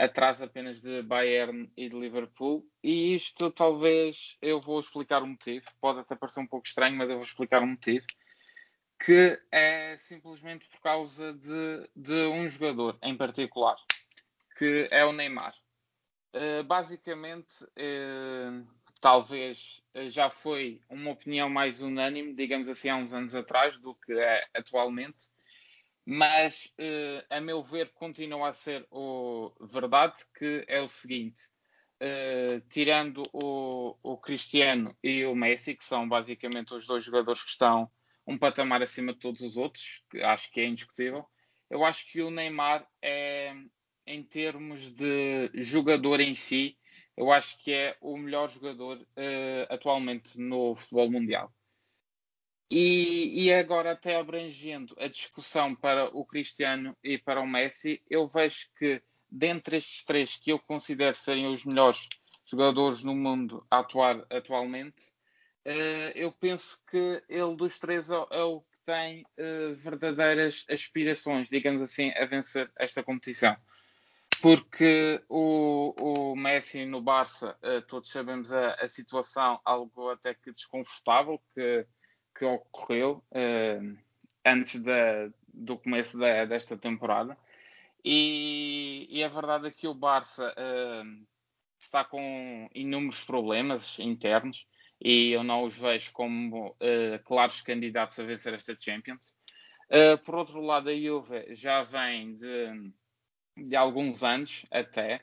[0.00, 2.66] atrás apenas de Bayern e de Liverpool.
[2.82, 5.66] E isto talvez eu vou explicar o motivo.
[5.78, 8.06] Pode até parecer um pouco estranho, mas eu vou explicar o motivo.
[8.98, 13.76] Que é simplesmente por causa de, de um jogador em particular,
[14.56, 15.54] que é o Neymar.
[16.34, 18.66] Uh, basicamente, uh,
[19.00, 24.12] talvez já foi uma opinião mais unânime, digamos assim, há uns anos atrás, do que
[24.12, 25.28] é atualmente
[26.04, 31.42] mas uh, a meu ver continua a ser o verdade que é o seguinte
[32.02, 37.50] uh, tirando o, o, Cristiano e o Messi que são basicamente os dois jogadores que
[37.50, 37.90] estão
[38.26, 41.24] um patamar acima de todos os outros que acho que é indiscutível
[41.68, 43.54] eu acho que o Neymar é
[44.06, 46.76] em termos de jogador em si
[47.16, 51.52] eu acho que é o melhor jogador uh, atualmente no futebol mundial
[52.70, 58.28] e, e, agora, até abrangendo a discussão para o Cristiano e para o Messi, eu
[58.28, 62.08] vejo que, dentre estes três que eu considero serem os melhores
[62.46, 65.02] jogadores no mundo a atuar atualmente,
[65.66, 71.48] uh, eu penso que ele dos três é, é o que tem uh, verdadeiras aspirações,
[71.48, 73.56] digamos assim, a vencer esta competição.
[74.40, 80.52] Porque o, o Messi no Barça, uh, todos sabemos a, a situação, algo até que
[80.52, 81.84] desconfortável, que
[82.34, 83.98] que ocorreu uh,
[84.44, 87.36] antes da, do começo da, desta temporada.
[88.04, 91.26] E, e, a verdade é que o Barça uh,
[91.78, 94.66] está com inúmeros problemas internos
[95.02, 99.36] e eu não os vejo como uh, claros candidatos a vencer esta Champions.
[100.24, 102.92] por outro lado, a Juve já vem de,
[103.56, 105.20] de alguns anos até,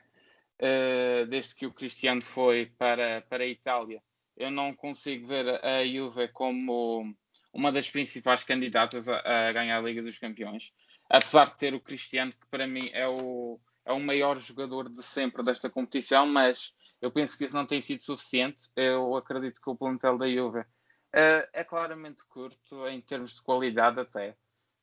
[1.28, 4.02] desde que o Cristiano foi para, para a Itália
[4.38, 7.12] eu não consigo ver a Juve como
[7.52, 10.72] uma das principais candidatas a, a, ganhar a Liga dos Campeões,
[11.10, 15.02] apesar de ter o Cristiano, que para mim é o, é o maior jogador de
[15.02, 16.72] sempre desta competição, mas
[17.02, 18.70] eu penso que isso não tem sido suficiente.
[18.76, 24.00] Eu acredito que o plantel da Juve uh, é claramente curto em termos de qualidade
[24.00, 24.36] até.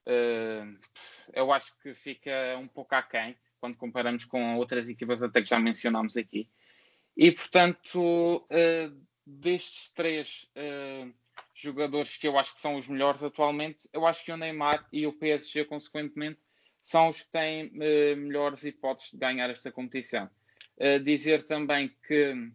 [0.07, 0.77] Uh,
[1.33, 5.59] eu acho que fica um pouco aquém quando comparamos com outras equipas até que já
[5.59, 6.49] mencionámos aqui.
[7.17, 11.11] E, portanto, uh, destes três uh,
[11.53, 15.07] jogadores que eu acho que são os melhores atualmente, eu acho que o Neymar e
[15.07, 16.39] o PSG, consequentemente,
[16.81, 20.29] são os que têm uh, melhores hipóteses de ganhar esta competição.
[20.77, 22.51] Uh, dizer também que,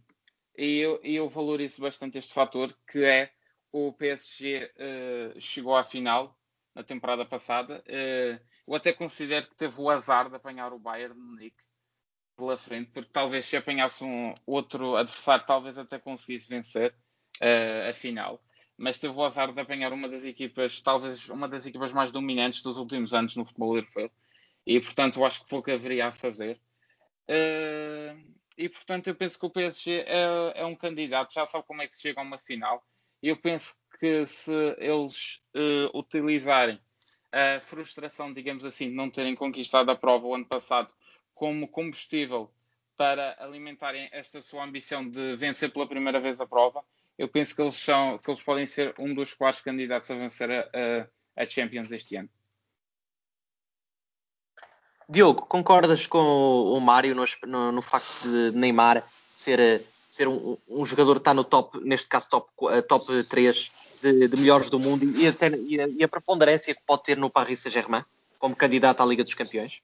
[0.56, 3.32] e eu, eu valorizo bastante este fator, que é
[3.72, 4.68] o PSG
[5.38, 6.36] chegou à final
[6.74, 7.84] na temporada passada.
[8.66, 11.69] eu até considero que teve o azar de apanhar o Bayern de Munique
[12.40, 16.94] pela frente, porque talvez se apanhasse um outro adversário, talvez até conseguisse vencer
[17.40, 18.42] uh, a final.
[18.78, 22.62] Mas teve o azar de apanhar uma das equipas, talvez uma das equipas mais dominantes
[22.62, 24.10] dos últimos anos no futebol europeu.
[24.66, 26.58] E portanto, eu acho que pouco haveria a fazer.
[27.28, 28.18] Uh,
[28.56, 31.86] e portanto, eu penso que o PSG é, é, um candidato, já sabe como é
[31.86, 32.82] que se chega a uma final.
[33.22, 36.80] Eu penso que se eles uh, utilizarem
[37.30, 40.90] a frustração, digamos assim, de não terem conquistado a prova o ano passado
[41.40, 42.50] como combustível
[42.98, 46.84] para alimentarem esta sua ambição de vencer pela primeira vez a prova,
[47.16, 50.50] eu penso que eles, são, que eles podem ser um dos quatro candidatos a vencer
[50.50, 52.28] a, a, Champions este ano.
[55.08, 59.02] Diogo, concordas com o Mário no, no, no facto de Neymar
[59.34, 62.50] ser, ser um, um, jogador que está no top, neste caso top,
[62.86, 63.72] top 3
[64.02, 67.16] de, de melhores do mundo e, até, e, a, e a preponderância que pode ter
[67.16, 68.04] no Paris Saint-Germain
[68.38, 69.80] como candidato à Liga dos Campeões?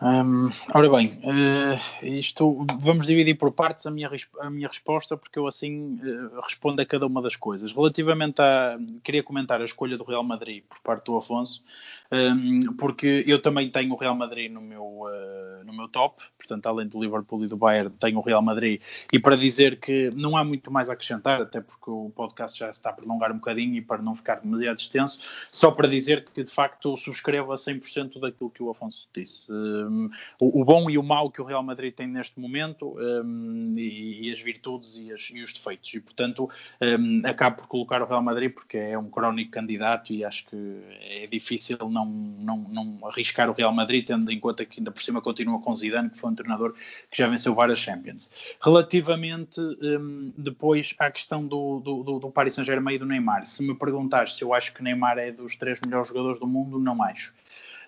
[0.00, 4.08] Hum, ora bem, uh, isto vamos dividir por partes a minha,
[4.40, 7.72] a minha resposta, porque eu assim uh, respondo a cada uma das coisas.
[7.72, 8.78] Relativamente a.
[9.02, 11.64] Queria comentar a escolha do Real Madrid por parte do Afonso,
[12.12, 16.66] um, porque eu também tenho o Real Madrid no meu, uh, no meu top, portanto,
[16.66, 18.80] além do Liverpool e do Bayern, tenho o Real Madrid.
[19.12, 22.70] E para dizer que não há muito mais a acrescentar, até porque o podcast já
[22.70, 25.18] está a prolongar um bocadinho e para não ficar demasiado extenso,
[25.50, 29.48] só para dizer que de facto subscrevo a 100% daquilo que o Afonso disse
[29.88, 30.10] um,
[30.40, 34.28] o, o, bom e o mau que o Real Madrid tem neste momento um, e,
[34.28, 35.92] e, as virtudes e, as, e, os defeitos.
[35.94, 36.48] E, portanto,
[36.80, 40.80] um, acabo por colocar o Real Madrid porque é um crónico candidato e acho que
[41.00, 45.02] é difícil não, não, não arriscar o Real Madrid, tendo em conta que ainda por
[45.02, 46.74] cima continua com Zidane, que foi um treinador
[47.10, 48.30] que já venceu várias Champions.
[48.62, 53.74] Relativamente um, depois à questão do, do, do Paris Saint-Germain e do Neymar, se me
[53.74, 57.32] perguntares se eu acho que Neymar é dos três melhores jogadores do mundo, não acho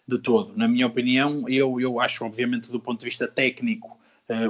[0.07, 0.57] de todo.
[0.57, 3.99] Na minha opinião, eu, eu acho, obviamente, do ponto de vista técnico,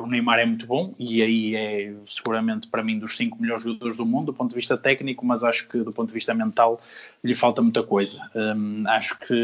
[0.00, 3.96] o Neymar é muito bom e aí é seguramente para mim dos cinco melhores jogadores
[3.96, 6.80] do mundo do ponto de vista técnico, mas acho que do ponto de vista mental
[7.22, 8.30] lhe falta muita coisa.
[8.34, 9.34] Um, acho que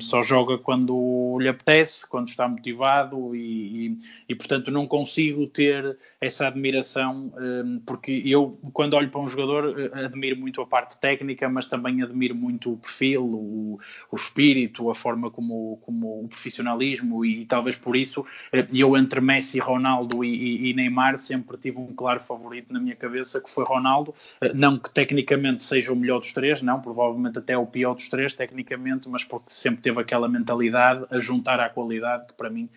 [0.00, 5.96] só joga quando lhe apetece, quando está motivado e, e, e portanto não consigo ter
[6.20, 10.98] essa admiração um, porque eu quando olho para um jogador eh, admiro muito a parte
[10.98, 13.80] técnica, mas também admiro muito o perfil, o,
[14.10, 19.20] o espírito, a forma como, como o profissionalismo e, talvez por isso eh, eu entre
[19.20, 23.50] Messi e Ronaldo e, e, Neymar sempre tive um claro favorito na minha cabeça que
[23.50, 27.66] foi Ronaldo, eh, não que tecnicamente seja o melhor dos três, não, provavelmente até o
[27.66, 32.34] pior dos três tecnicamente, mas porque sempre teve aquela mentalidade a juntar à qualidade que
[32.34, 32.68] para mim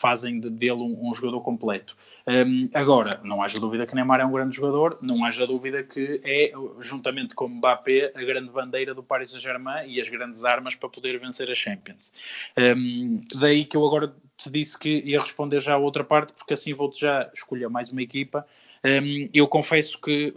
[0.00, 1.94] fazem de, dele um, um jogador completo.
[2.26, 6.20] Um, agora, não haja dúvida que Neymar é um grande jogador, não haja dúvida que
[6.24, 10.88] é, juntamente com Mbappé, a grande bandeira do Paris Saint-Germain e as grandes armas para
[10.88, 12.12] poder vencer a Champions.
[12.56, 16.54] Um, daí que eu agora te disse que ia responder já a outra parte, porque
[16.54, 18.46] assim vou-te já escolher mais uma equipa
[18.82, 20.32] um, eu confesso que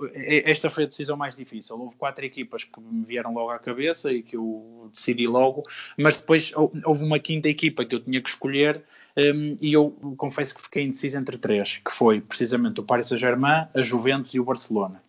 [0.46, 1.80] esta foi a decisão mais difícil.
[1.80, 5.64] Houve quatro equipas que me vieram logo à cabeça e que eu decidi logo,
[5.98, 8.84] mas depois houve uma quinta equipa que eu tinha que escolher
[9.18, 13.68] um, e eu confesso que fiquei indeciso entre três, que foi precisamente o Paris Saint-Germain,
[13.74, 15.02] a Juventus e o Barcelona.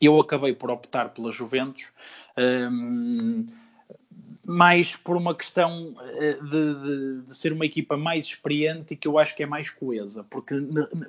[0.00, 1.90] Eu acabei por optar pela Juventus.
[2.36, 3.46] Um,
[4.48, 9.06] mais por uma questão eh, de, de, de, ser uma equipa mais experiente e que
[9.06, 10.54] eu acho que é mais coesa, porque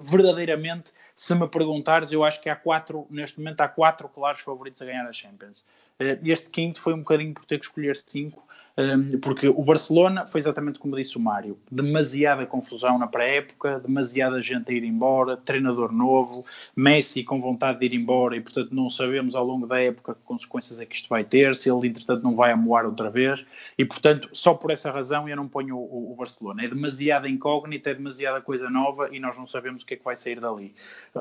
[0.01, 4.81] verdadeiramente, se me perguntares, eu acho que há quatro, neste momento, há quatro claros favoritos
[4.81, 5.63] a ganhar a Champions.
[5.99, 8.47] Eh, este quinto foi um bocadinho por ter que escolher cinco,
[8.79, 14.41] um, porque o Barcelona foi exatamente como disse o Mário: demasiada confusão na pré-época, demasiada
[14.41, 18.89] gente a ir embora, treinador novo, Messi com vontade de ir embora e, portanto, não
[18.89, 22.23] sabemos ao longo da época que consequências é que isto vai ter, se ele, entretanto,
[22.23, 23.45] não vai amoar outra vez.
[23.77, 26.63] E, portanto, só por essa razão eu não ponho o, Barcelona.
[26.63, 30.03] É demasiada incógnita, é demasiada coisa nova e nós não sabemos o que é que
[30.03, 30.73] vai sair dali.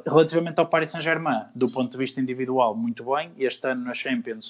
[0.07, 3.31] Relativamente ao Paris Saint-Germain, do ponto de vista individual, muito bem.
[3.37, 4.47] Este ano na Champions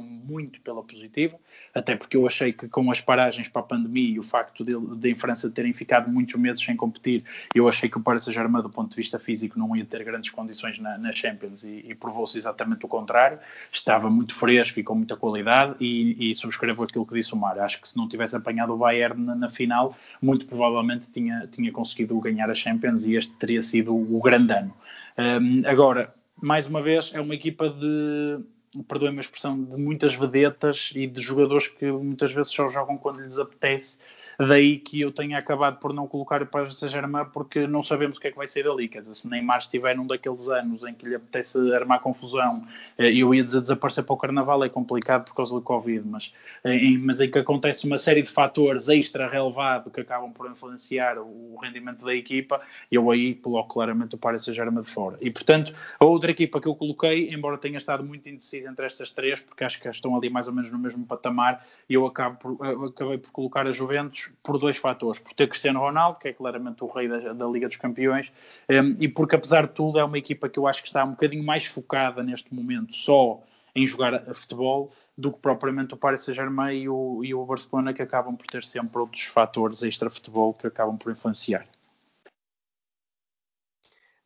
[0.00, 1.36] muito pela positiva,
[1.74, 4.64] até porque eu achei achei que com as paragens para a pandemia e o facto
[4.64, 8.24] de, de em França terem ficado muitos meses sem competir, eu achei que o Paris
[8.24, 11.84] Saint-Germain, do ponto de vista físico, não ia ter grandes condições na, na Champions e,
[11.86, 13.38] e provou-se exatamente o contrário.
[13.72, 17.58] Estava muito fresco e com muita qualidade e, e subscrevo aquilo que disse o Mar.
[17.58, 21.72] Acho que se não tivesse apanhado o Bayern na, na final, muito provavelmente tinha, tinha
[21.72, 24.74] conseguido ganhar a Champions e este teria sido o grande ano.
[25.16, 28.40] Um, agora, mais uma vez, é uma equipa de
[28.82, 33.20] perdoem-me a expressão, de muitas vedetas e de jogadores que muitas vezes só jogam quando
[33.20, 33.98] lhes apetece
[34.38, 38.20] Daí que eu tenha acabado por não colocar o Paris Saint-Germain porque não sabemos o
[38.20, 38.88] que é que vai sair dali.
[38.88, 42.66] Quer dizer, se Neymar estiver num daqueles anos em que lhe apetece armar confusão,
[42.98, 46.32] eh, eu ia dizer desaparecer para o Carnaval, é complicado por causa do Covid, mas
[46.64, 50.50] eh, em, mas em que acontece uma série de fatores extra relevado que acabam por
[50.50, 52.60] influenciar o rendimento da equipa,
[52.90, 55.16] eu aí coloco claramente o Paris Saint-Germain de fora.
[55.20, 59.10] E portanto, a outra equipa que eu coloquei, embora tenha estado muito indeciso entre estas
[59.10, 62.66] três, porque acho que estão ali mais ou menos no mesmo patamar, eu acabo por,
[62.66, 65.20] eh, acabei por colocar a Juventus por dois fatores.
[65.20, 68.32] Por ter Cristiano Ronaldo, que é claramente o rei da, da Liga dos Campeões,
[68.68, 71.10] um, e porque, apesar de tudo, é uma equipa que eu acho que está um
[71.10, 73.42] bocadinho mais focada neste momento só
[73.74, 77.92] em jogar a futebol do que propriamente o Paris Saint-Germain e o, e o Barcelona,
[77.92, 81.66] que acabam por ter sempre outros fatores extra-futebol que acabam por influenciar.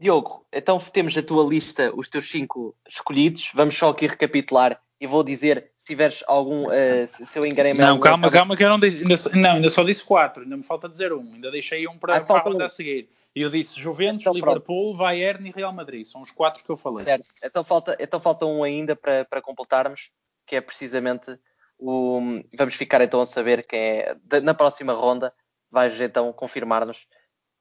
[0.01, 3.51] Diogo, então temos a tua lista, os teus cinco escolhidos.
[3.53, 6.69] Vamos só aqui recapitular e vou dizer tiveres algum.
[6.69, 7.81] Uh, se eu enganei-me.
[7.81, 8.99] Não, calma, calma, que eu não disse.
[8.99, 11.33] Ainda, não, ainda só disse quatro, ainda me falta dizer um.
[11.33, 12.67] Ainda deixei um para, ah, para a ronda um.
[12.67, 13.09] a seguir.
[13.35, 14.99] E eu disse Juventus, então, Liverpool, pronto.
[14.99, 16.05] Bayern e Real Madrid.
[16.05, 17.07] São os quatro que eu falei.
[17.07, 17.31] Certo.
[17.43, 20.11] Então falta, então falta um ainda para, para completarmos,
[20.47, 21.39] que é precisamente
[21.79, 22.21] o.
[22.57, 24.17] Vamos ficar então a saber quem é.
[24.43, 25.33] Na próxima ronda,
[25.71, 27.07] vais então confirmar-nos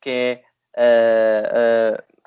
[0.01, 0.43] quem é.
[0.77, 2.17] Uh, uh,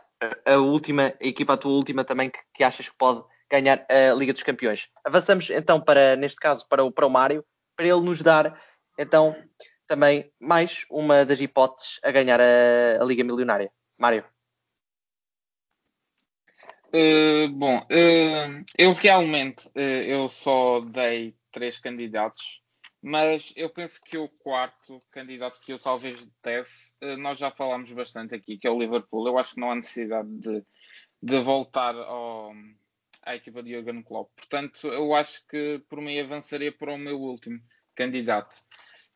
[0.45, 4.15] a última, a equipa, a tua última também, que, que achas que pode ganhar a
[4.15, 4.89] Liga dos Campeões.
[5.05, 7.45] Avançamos então para, neste caso, para o, para o Mário,
[7.77, 8.61] para ele nos dar
[8.99, 9.35] então
[9.87, 13.73] também mais uma das hipóteses a ganhar a, a Liga Milionária.
[13.99, 14.25] Mário.
[16.95, 22.63] Uh, bom, uh, eu realmente uh, eu só dei três candidatos,
[23.03, 28.35] mas eu penso que o quarto candidato que eu talvez desse, nós já falámos bastante
[28.35, 29.27] aqui, que é o Liverpool.
[29.27, 30.65] Eu acho que não há necessidade de,
[31.23, 32.53] de voltar ao,
[33.23, 34.31] à equipa de Jurgen Klopp.
[34.37, 37.61] Portanto, eu acho que por mim avançaria para o meu último
[37.95, 38.57] candidato,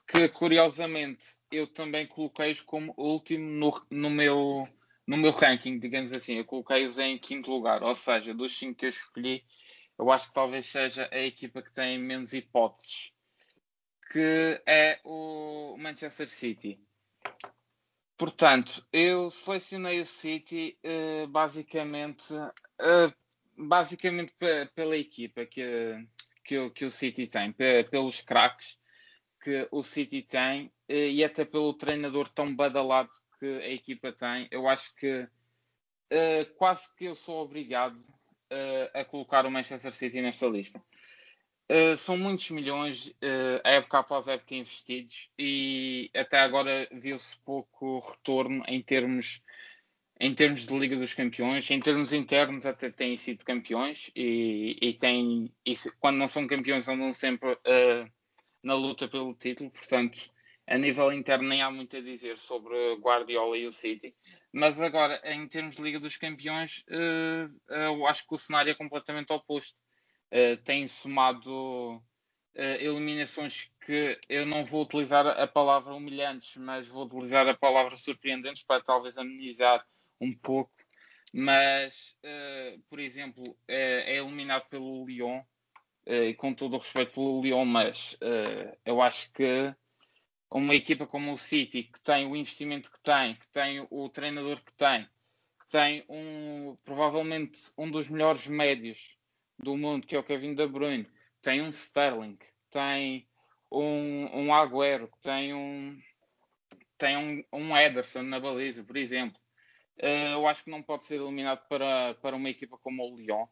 [0.06, 4.64] que curiosamente eu também coloquei-os como último no, no, meu,
[5.06, 6.36] no meu ranking, digamos assim.
[6.36, 9.44] Eu coloquei-os em quinto lugar, ou seja, dos cinco que eu escolhi,
[9.98, 13.12] eu acho que talvez seja a equipa que tem menos hipóteses,
[14.10, 16.80] que é o Manchester City.
[18.16, 23.14] Portanto, eu selecionei o City uh, basicamente uh,
[23.56, 24.34] basicamente
[24.74, 25.62] pela equipa que,
[26.44, 27.52] que, que o City tem,
[27.90, 28.78] pelos craques
[29.44, 34.48] que o City tem eh, e até pelo treinador tão badalado que a equipa tem,
[34.50, 40.22] eu acho que uh, quase que eu sou obrigado uh, a colocar o Manchester City
[40.22, 40.82] nesta lista.
[41.70, 43.14] Uh, são muitos milhões,
[43.64, 49.42] época após época, investidos e até agora viu-se pouco retorno em termos
[50.20, 54.92] em termos de Liga dos Campeões, em termos internos até têm sido campeões e, e,
[54.94, 58.10] têm, e quando não são campeões andam sempre uh,
[58.62, 60.32] na luta pelo título, portanto
[60.66, 64.14] a nível interno nem há muito a dizer sobre Guardiola e o City,
[64.52, 68.74] mas agora em termos de Liga dos Campeões uh, eu acho que o cenário é
[68.74, 69.76] completamente oposto.
[70.32, 72.02] Uh, tem somado
[72.56, 78.62] eliminações que eu não vou utilizar a palavra humilhantes, mas vou utilizar a palavra surpreendentes
[78.62, 79.84] para talvez amenizar
[80.24, 80.72] um pouco,
[81.32, 87.42] mas, uh, por exemplo, uh, é eliminado pelo Lyon, uh, com todo o respeito pelo
[87.42, 88.16] Lyon, mas
[88.84, 89.74] eu acho que
[90.50, 94.62] uma equipa como o City, que tem o investimento que tem, que tem o treinador
[94.62, 95.04] que tem,
[95.60, 99.16] que tem um, provavelmente um dos melhores médios
[99.58, 101.08] do mundo, que é o Kevin De Bruyne,
[101.42, 102.38] tem um Sterling,
[102.70, 103.28] tem
[103.72, 106.00] um, um Agüero, tem um
[106.96, 109.38] tem um, um Ederson na baliza, por exemplo.
[109.98, 113.46] Eh, eu acho que não pode ser eliminado para, para uma equipa como o Lyon,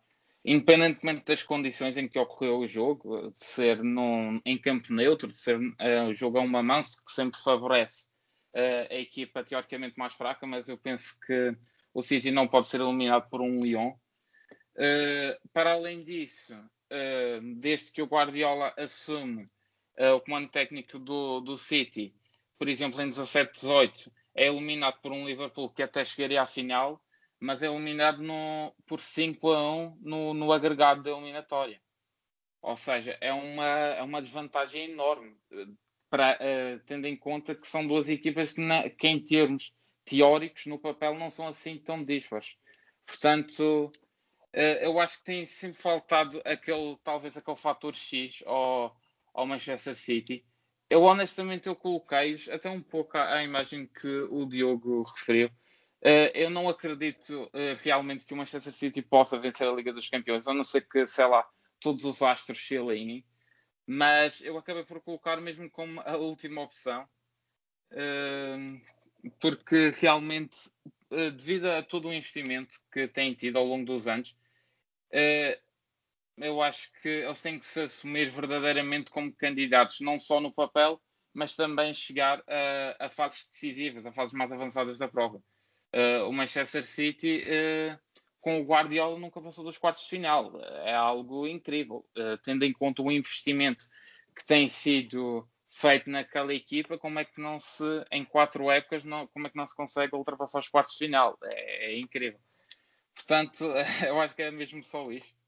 [0.44, 5.36] independentemente das condições em que ocorreu o jogo, de ser num, em campo neutro, de
[5.36, 8.08] ser uh, o jogo a uma mão, que sempre favorece
[8.54, 11.56] uh, a equipa teoricamente mais fraca, mas eu penso que
[11.94, 13.92] o City não pode ser eliminado por um Lyon.
[14.74, 16.54] Uh, para além disso,
[17.54, 19.48] desde que o Guardiola assume
[20.14, 22.14] o comando técnico do, do City,
[22.58, 27.02] por exemplo, em 17-18, é eliminado por um Liverpool que até chegaria à final,
[27.38, 31.80] mas é eliminado no, por 5 a 1 no, no agregado da eliminatória.
[32.60, 35.36] Ou seja, é uma, é uma desvantagem enorme,
[36.08, 39.74] para, uh, tendo em conta que são duas equipas que, na, que, em termos
[40.04, 42.56] teóricos, no papel, não são assim tão dispares.
[43.04, 43.86] Portanto,
[44.54, 48.96] uh, eu acho que tem sempre faltado aquele, talvez aquele fator X ao,
[49.34, 50.44] ao Manchester City,
[50.92, 55.48] eu honestamente eu coloquei-os até um pouco à, à, imagem que o Diogo referiu.
[56.02, 60.10] Uh, eu não acredito uh, realmente que o Manchester City possa vencer a Liga dos
[60.10, 61.48] Campeões, a não ser que, sei lá,
[61.80, 63.24] todos os astros se alinhem.
[63.86, 67.08] Mas eu acabei por colocar mesmo como a última opção,
[67.92, 70.70] uh, porque realmente,
[71.38, 74.36] devido a todo o investimento que tem tido ao longo dos anos,
[76.36, 81.00] eu acho que eles têm que se assumir verdadeiramente como candidatos, não só no papel,
[81.32, 85.38] mas também chegar a, a fases decisivas, a fases mais avançadas da prova.
[85.94, 87.98] Uh, o Manchester City, uh,
[88.40, 90.58] com o Guardiola, nunca passou dos quartos de final.
[90.84, 93.84] É algo incrível, uh, tendo em conta o investimento
[94.34, 99.26] que tem sido feito naquela equipa, como é que não se, em quatro épocas, não,
[99.28, 101.38] como é que não se consegue ultrapassar os quartos de final?
[101.44, 102.40] É, é incrível.
[103.14, 103.64] Portanto,
[104.06, 105.41] eu acho que é mesmo só isto.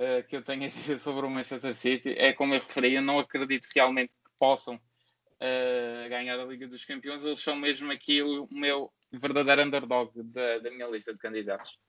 [0.00, 3.02] Eh, que eu tenho a dizer sobre o Manchester City é como eu referi, eu
[3.02, 8.22] não acredito realmente que possam uh, ganhar a Liga dos Campeões, eles são mesmo aqui
[8.22, 11.80] o meu verdadeiro underdog da, da minha lista de candidatos.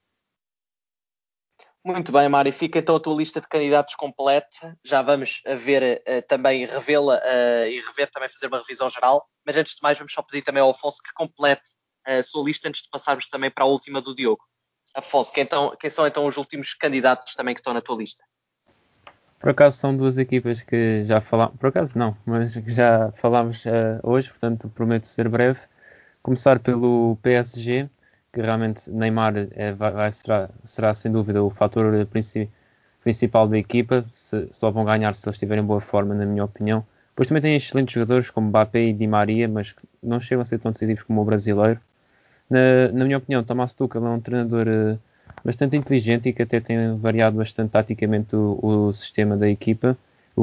[1.84, 2.52] Muito bem, Mário.
[2.52, 4.76] Fica então a tua lista de candidatos completa.
[4.84, 9.26] Já vamos a ver uh, também revê-la uh, e rever também fazer uma revisão geral.
[9.46, 11.62] Mas antes de mais, vamos só pedir também ao Afonso que complete
[12.04, 14.49] a sua lista antes de passarmos também para a última do Diogo.
[14.94, 15.46] Afonso, quem,
[15.78, 18.24] quem são então os últimos candidatos também que estão na tua lista?
[19.38, 23.64] Por acaso são duas equipas que já falámos, por acaso não, mas que já falámos
[23.64, 25.60] uh, hoje, portanto prometo ser breve.
[26.22, 27.88] Começar pelo PSG,
[28.30, 32.50] que realmente Neymar é, vai, vai, será, será sem dúvida o fator princi
[33.02, 36.44] principal da equipa, se, só vão ganhar se eles estiverem em boa forma, na minha
[36.44, 36.84] opinião.
[37.10, 40.58] Depois também tem excelentes jogadores como Mbappé e Di Maria, mas não chegam a ser
[40.58, 41.80] tão decisivos como o brasileiro.
[42.50, 44.98] Na, na minha opinião, Tomás Tuchel é um treinador uh,
[45.44, 49.96] bastante inteligente e que até tem variado bastante taticamente o, o sistema da equipa.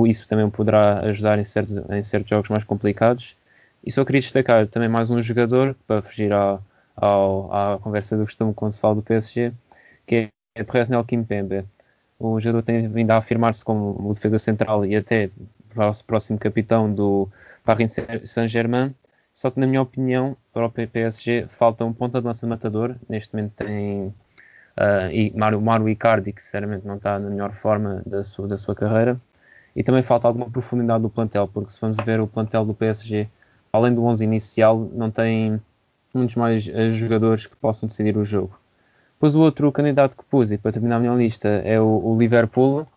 [0.05, 3.35] Isso também poderá ajudar em certos, em certos jogos mais complicados.
[3.83, 6.63] E só queria destacar também mais um jogador, para fugir ao,
[6.95, 9.53] ao, à conversa do costume quando se fala do PSG,
[10.05, 11.65] que é Presnel Kimpembe.
[12.19, 15.29] O jogador tem vindo a afirmar-se como o defesa central e até
[16.05, 17.29] próximo capitão do
[17.63, 17.95] Paris
[18.25, 18.93] Saint-Germain.
[19.37, 22.95] Só que, na minha opinião, para o PSG falta um ponta de lança matador.
[23.07, 24.11] Neste momento tem
[24.77, 28.57] Uh, e Mário, Mário Icardi, que sinceramente não está na melhor forma da sua, da
[28.59, 29.19] sua carreira.
[29.75, 33.27] E também falta alguma profundidade do plantel, porque se vamos ver o plantel do PSG,
[33.73, 35.59] além do 11 inicial, não tem
[36.13, 38.59] muitos mais uh, jogadores que possam decidir o jogo.
[39.13, 42.15] Depois o outro candidato que pus, e para terminar a minha lista, é o, o
[42.19, 42.87] Liverpool.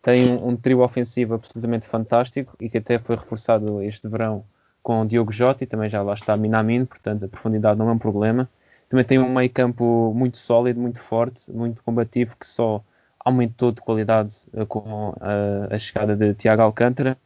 [0.00, 4.44] Tem um, um, trio ofensivo absolutamente fantástico e que até foi reforçado este verão
[4.88, 7.98] com Diogo Jota e também já lá está Minamino, portanto a profundidade não é um
[7.98, 8.48] problema.
[8.88, 12.82] Também tem um meio campo muito sólido, muito forte, muito combativo, que só
[13.20, 15.14] aumentou de qualidade uh, com uh,
[15.70, 17.18] a chegada de Tiago Alcântara.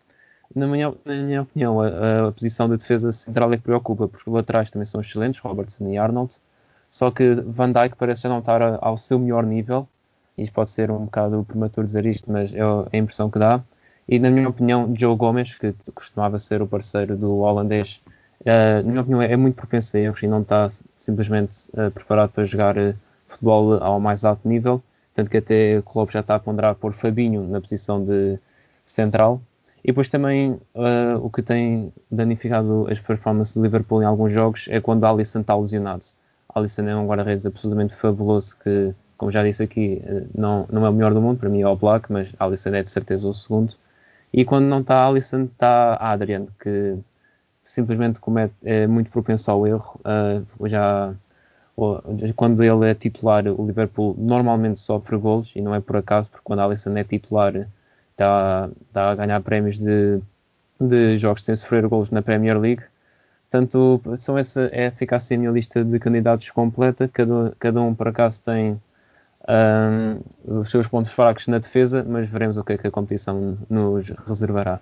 [0.52, 4.28] Na minha, na minha opinião, a, a, posição de defesa central é que preocupa, porque
[4.28, 6.34] os laterais também são excelentes, Robertson e Arnold,
[6.90, 9.86] só que Van Dijk parece já não estar a, ao seu melhor nível,
[10.36, 13.62] e pode ser um bocado prematuro dizer isto, mas é a impressão que dá.
[14.12, 18.02] E na minha opinião, Joe Gomes, que costumava ser o parceiro do holandês,
[18.42, 22.28] uh, na minha opinião é muito propenso a erros e não está simplesmente uh, preparado
[22.28, 22.94] para jogar uh,
[23.26, 24.82] futebol ao mais alto nível,
[25.14, 28.38] tanto que até o Klopp já está a ponderar por Fabinho na posição de
[28.84, 29.40] central.
[29.82, 30.60] E depois também
[31.22, 35.56] o que tem danificado as performances do Liverpool em alguns jogos é quando Alisson está
[35.56, 36.04] lesionado.
[36.54, 40.02] Alisson é um guarda-redes absolutamente fabuloso que, como já disse aqui,
[40.34, 42.82] não, não é o melhor do mundo, para mim é o Black, mas Alisson é
[42.82, 43.74] de certeza o segundo.
[44.32, 46.96] E quando não está Alisson, está Adrian, que
[47.62, 50.00] simplesmente comete, é muito propenso ao erro.
[50.00, 51.14] Uh, já
[52.36, 56.44] quando ele é titular, o Liverpool normalmente sofre golos e não é por acaso, porque
[56.44, 57.66] quando Alisson é titular
[58.12, 60.20] está, está a ganhar prémios de,
[60.80, 62.82] de jogos sem sofrer golos na Premier League.
[63.50, 67.08] Portanto, são essa, é, fica assim a minha lista de candidatos completa.
[67.08, 68.80] Cada, cada um, por acaso, tem
[69.48, 73.58] um, os seus pontos fracos na defesa, mas veremos o que é que a competição
[73.68, 74.80] nos reservará.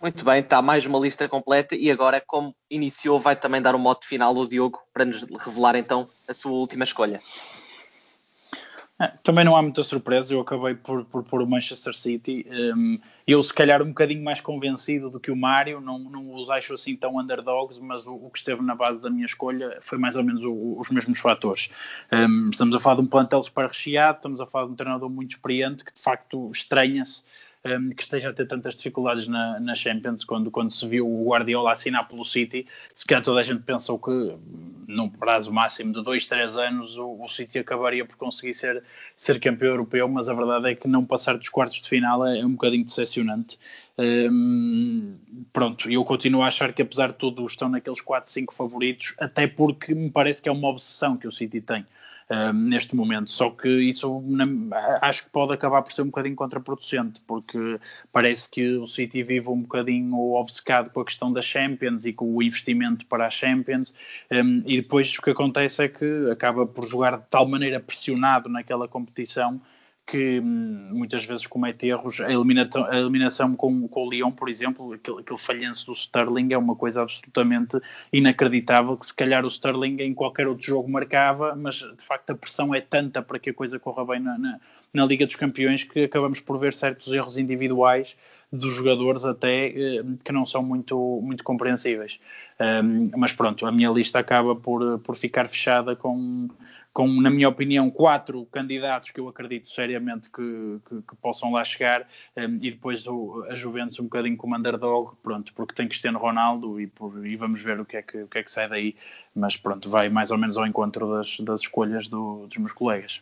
[0.00, 3.78] Muito bem, está mais uma lista completa e agora, como iniciou, vai também dar um
[3.78, 7.20] mote final ao Diogo para nos revelar então a sua última escolha.
[9.02, 12.46] É, também não há muita surpresa, eu acabei por, por pôr o Manchester City.
[12.48, 16.48] Um, eu, se calhar, um bocadinho mais convencido do que o Mário, não, não os
[16.48, 19.98] acho assim tão underdogs, mas o, o que esteve na base da minha escolha foi
[19.98, 21.68] mais ou menos o, os mesmos fatores.
[22.12, 25.10] Um, estamos a falar de um plantel super recheado, estamos a falar de um treinador
[25.10, 27.24] muito experiente que de facto estranha-se
[27.64, 31.30] um, que esteja a ter tantas dificuldades na, na, Champions, quando, quando se viu o
[31.30, 34.36] Guardiola assinar pelo City, se calhar toda a gente pensou que
[34.88, 38.82] num prazo máximo de 2, 3 anos o, o, City acabaria por conseguir ser,
[39.14, 42.40] ser campeão europeu, mas a verdade é que não passar dos quartos de final é,
[42.40, 43.58] é um bocadinho decepcionante.
[43.96, 45.16] Um,
[45.52, 49.46] pronto, eu continuo a achar que apesar de tudo estão naqueles 4, 5 favoritos, até
[49.46, 51.86] porque me parece que é uma obsessão que o City tem
[52.54, 53.30] neste momento.
[53.30, 54.22] Só que isso
[55.00, 57.78] acho que pode acabar por ser um bocadinho contraproducente, porque
[58.12, 62.34] parece que o City vive um bocadinho obcecado com a questão da Champions e com
[62.34, 63.94] o investimento para a Champions,
[64.30, 68.48] um, e depois o que acontece é que acaba por jogar de tal maneira pressionado
[68.48, 69.60] naquela competição
[70.06, 72.20] que hum, muitas vezes comete erros.
[72.20, 76.52] A, eliminação, a eliminação com, com, o Lyon, por exemplo, aquele, aquele falhanço do Sterling
[76.52, 77.78] é uma coisa absolutamente
[78.12, 82.34] inacreditável, que se calhar o Sterling em qualquer outro jogo marcava, mas de facto a
[82.34, 84.60] pressão é tanta para que a coisa corra bem na, na,
[84.92, 88.16] na Liga dos Campeões que acabamos por ver certos erros individuais
[88.52, 92.20] dos jogadores até eh, que não são muito, muito compreensíveis.
[93.16, 96.48] Mas pronto, a minha lista acaba por, por ficar fechada com,
[96.92, 101.64] com, na minha opinião, quatro candidatos que eu acredito seriamente que, que, que possam lá
[101.64, 102.06] chegar
[102.36, 106.86] e depois o, a Juventus um bocadinho como underdog, pronto, porque tem Cristiano Ronaldo e,
[106.86, 108.94] por, e vamos ver o que, é que, o que é que sai daí,
[109.34, 113.20] mas pronto, vai mais ou menos ao encontro das, das escolhas do, dos meus colegas.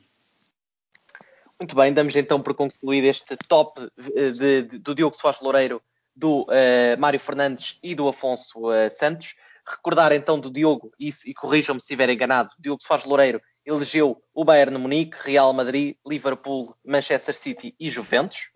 [1.61, 5.83] Muito bem, damos então por concluído este top de, de, do Diogo Soares Loureiro,
[6.17, 9.35] do uh, Mário Fernandes e do Afonso uh, Santos.
[9.69, 14.43] Recordar então do Diogo, e, e corrijam-me se estiver enganado, Diogo Soares Loureiro elegeu o
[14.43, 18.49] Bayern Munique, Real Madrid, Liverpool, Manchester City e Juventus.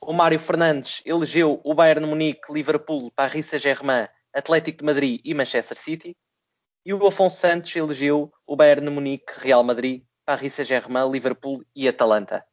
[0.00, 5.76] O Mário Fernandes elegeu o Bayern Munique, Liverpool, Paris Saint-Germain, Atlético de Madrid e Manchester
[5.76, 6.16] City.
[6.82, 12.44] E o Afonso Santos elegeu o Bayern Munique, Real Madrid, Paris Saint-Germain, Liverpool e Atalanta.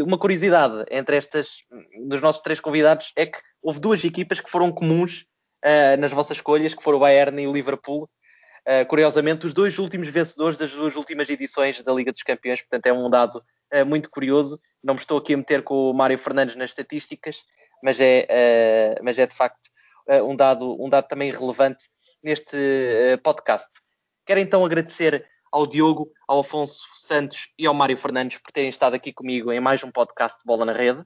[0.00, 1.58] Uma curiosidade entre estas
[2.06, 5.26] dos nossos três convidados é que houve duas equipas que foram comuns
[5.62, 8.08] uh, nas vossas escolhas, que foram o Bayern e o Liverpool.
[8.66, 12.86] Uh, curiosamente, os dois últimos vencedores das duas últimas edições da Liga dos Campeões, portanto
[12.86, 13.44] é um dado
[13.74, 14.58] uh, muito curioso.
[14.82, 17.36] Não me estou aqui a meter com o Mário Fernandes nas estatísticas,
[17.82, 19.68] mas é, mas é de facto
[20.22, 21.84] um, dado, um dado também relevante
[22.22, 22.56] neste
[23.22, 23.68] podcast.
[24.26, 28.94] Quero então agradecer ao Diogo, ao Afonso Santos e ao Mário Fernandes por terem estado
[28.94, 31.04] aqui comigo em mais um podcast de Bola na Rede.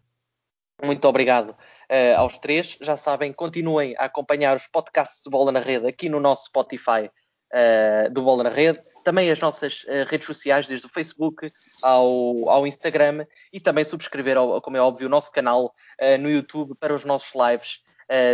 [0.82, 2.78] Muito obrigado uh, aos três.
[2.80, 7.10] Já sabem, continuem a acompanhar os podcasts de Bola na Rede aqui no nosso Spotify
[7.52, 8.82] uh, do Bola na Rede.
[9.04, 11.52] Também as nossas uh, redes sociais, desde o Facebook
[11.82, 13.26] ao, ao Instagram.
[13.52, 15.74] E também subscrever, como é óbvio, o nosso canal
[16.20, 17.82] no YouTube para os nossos lives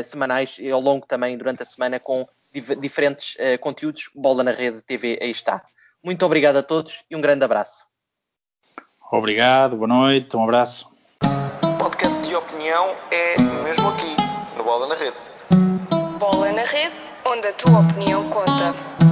[0.04, 2.24] semanais e ao longo também durante a semana com
[2.80, 4.10] diferentes conteúdos.
[4.14, 5.60] Bola na Rede TV aí está.
[6.04, 7.86] Muito obrigado a todos e um grande abraço.
[9.10, 10.94] Obrigado, boa noite, um abraço.
[11.78, 14.14] Podcast de opinião é mesmo aqui,
[14.54, 15.16] no Bola na Rede.
[16.18, 16.94] Bola na Rede,
[17.24, 19.03] onde a tua opinião conta.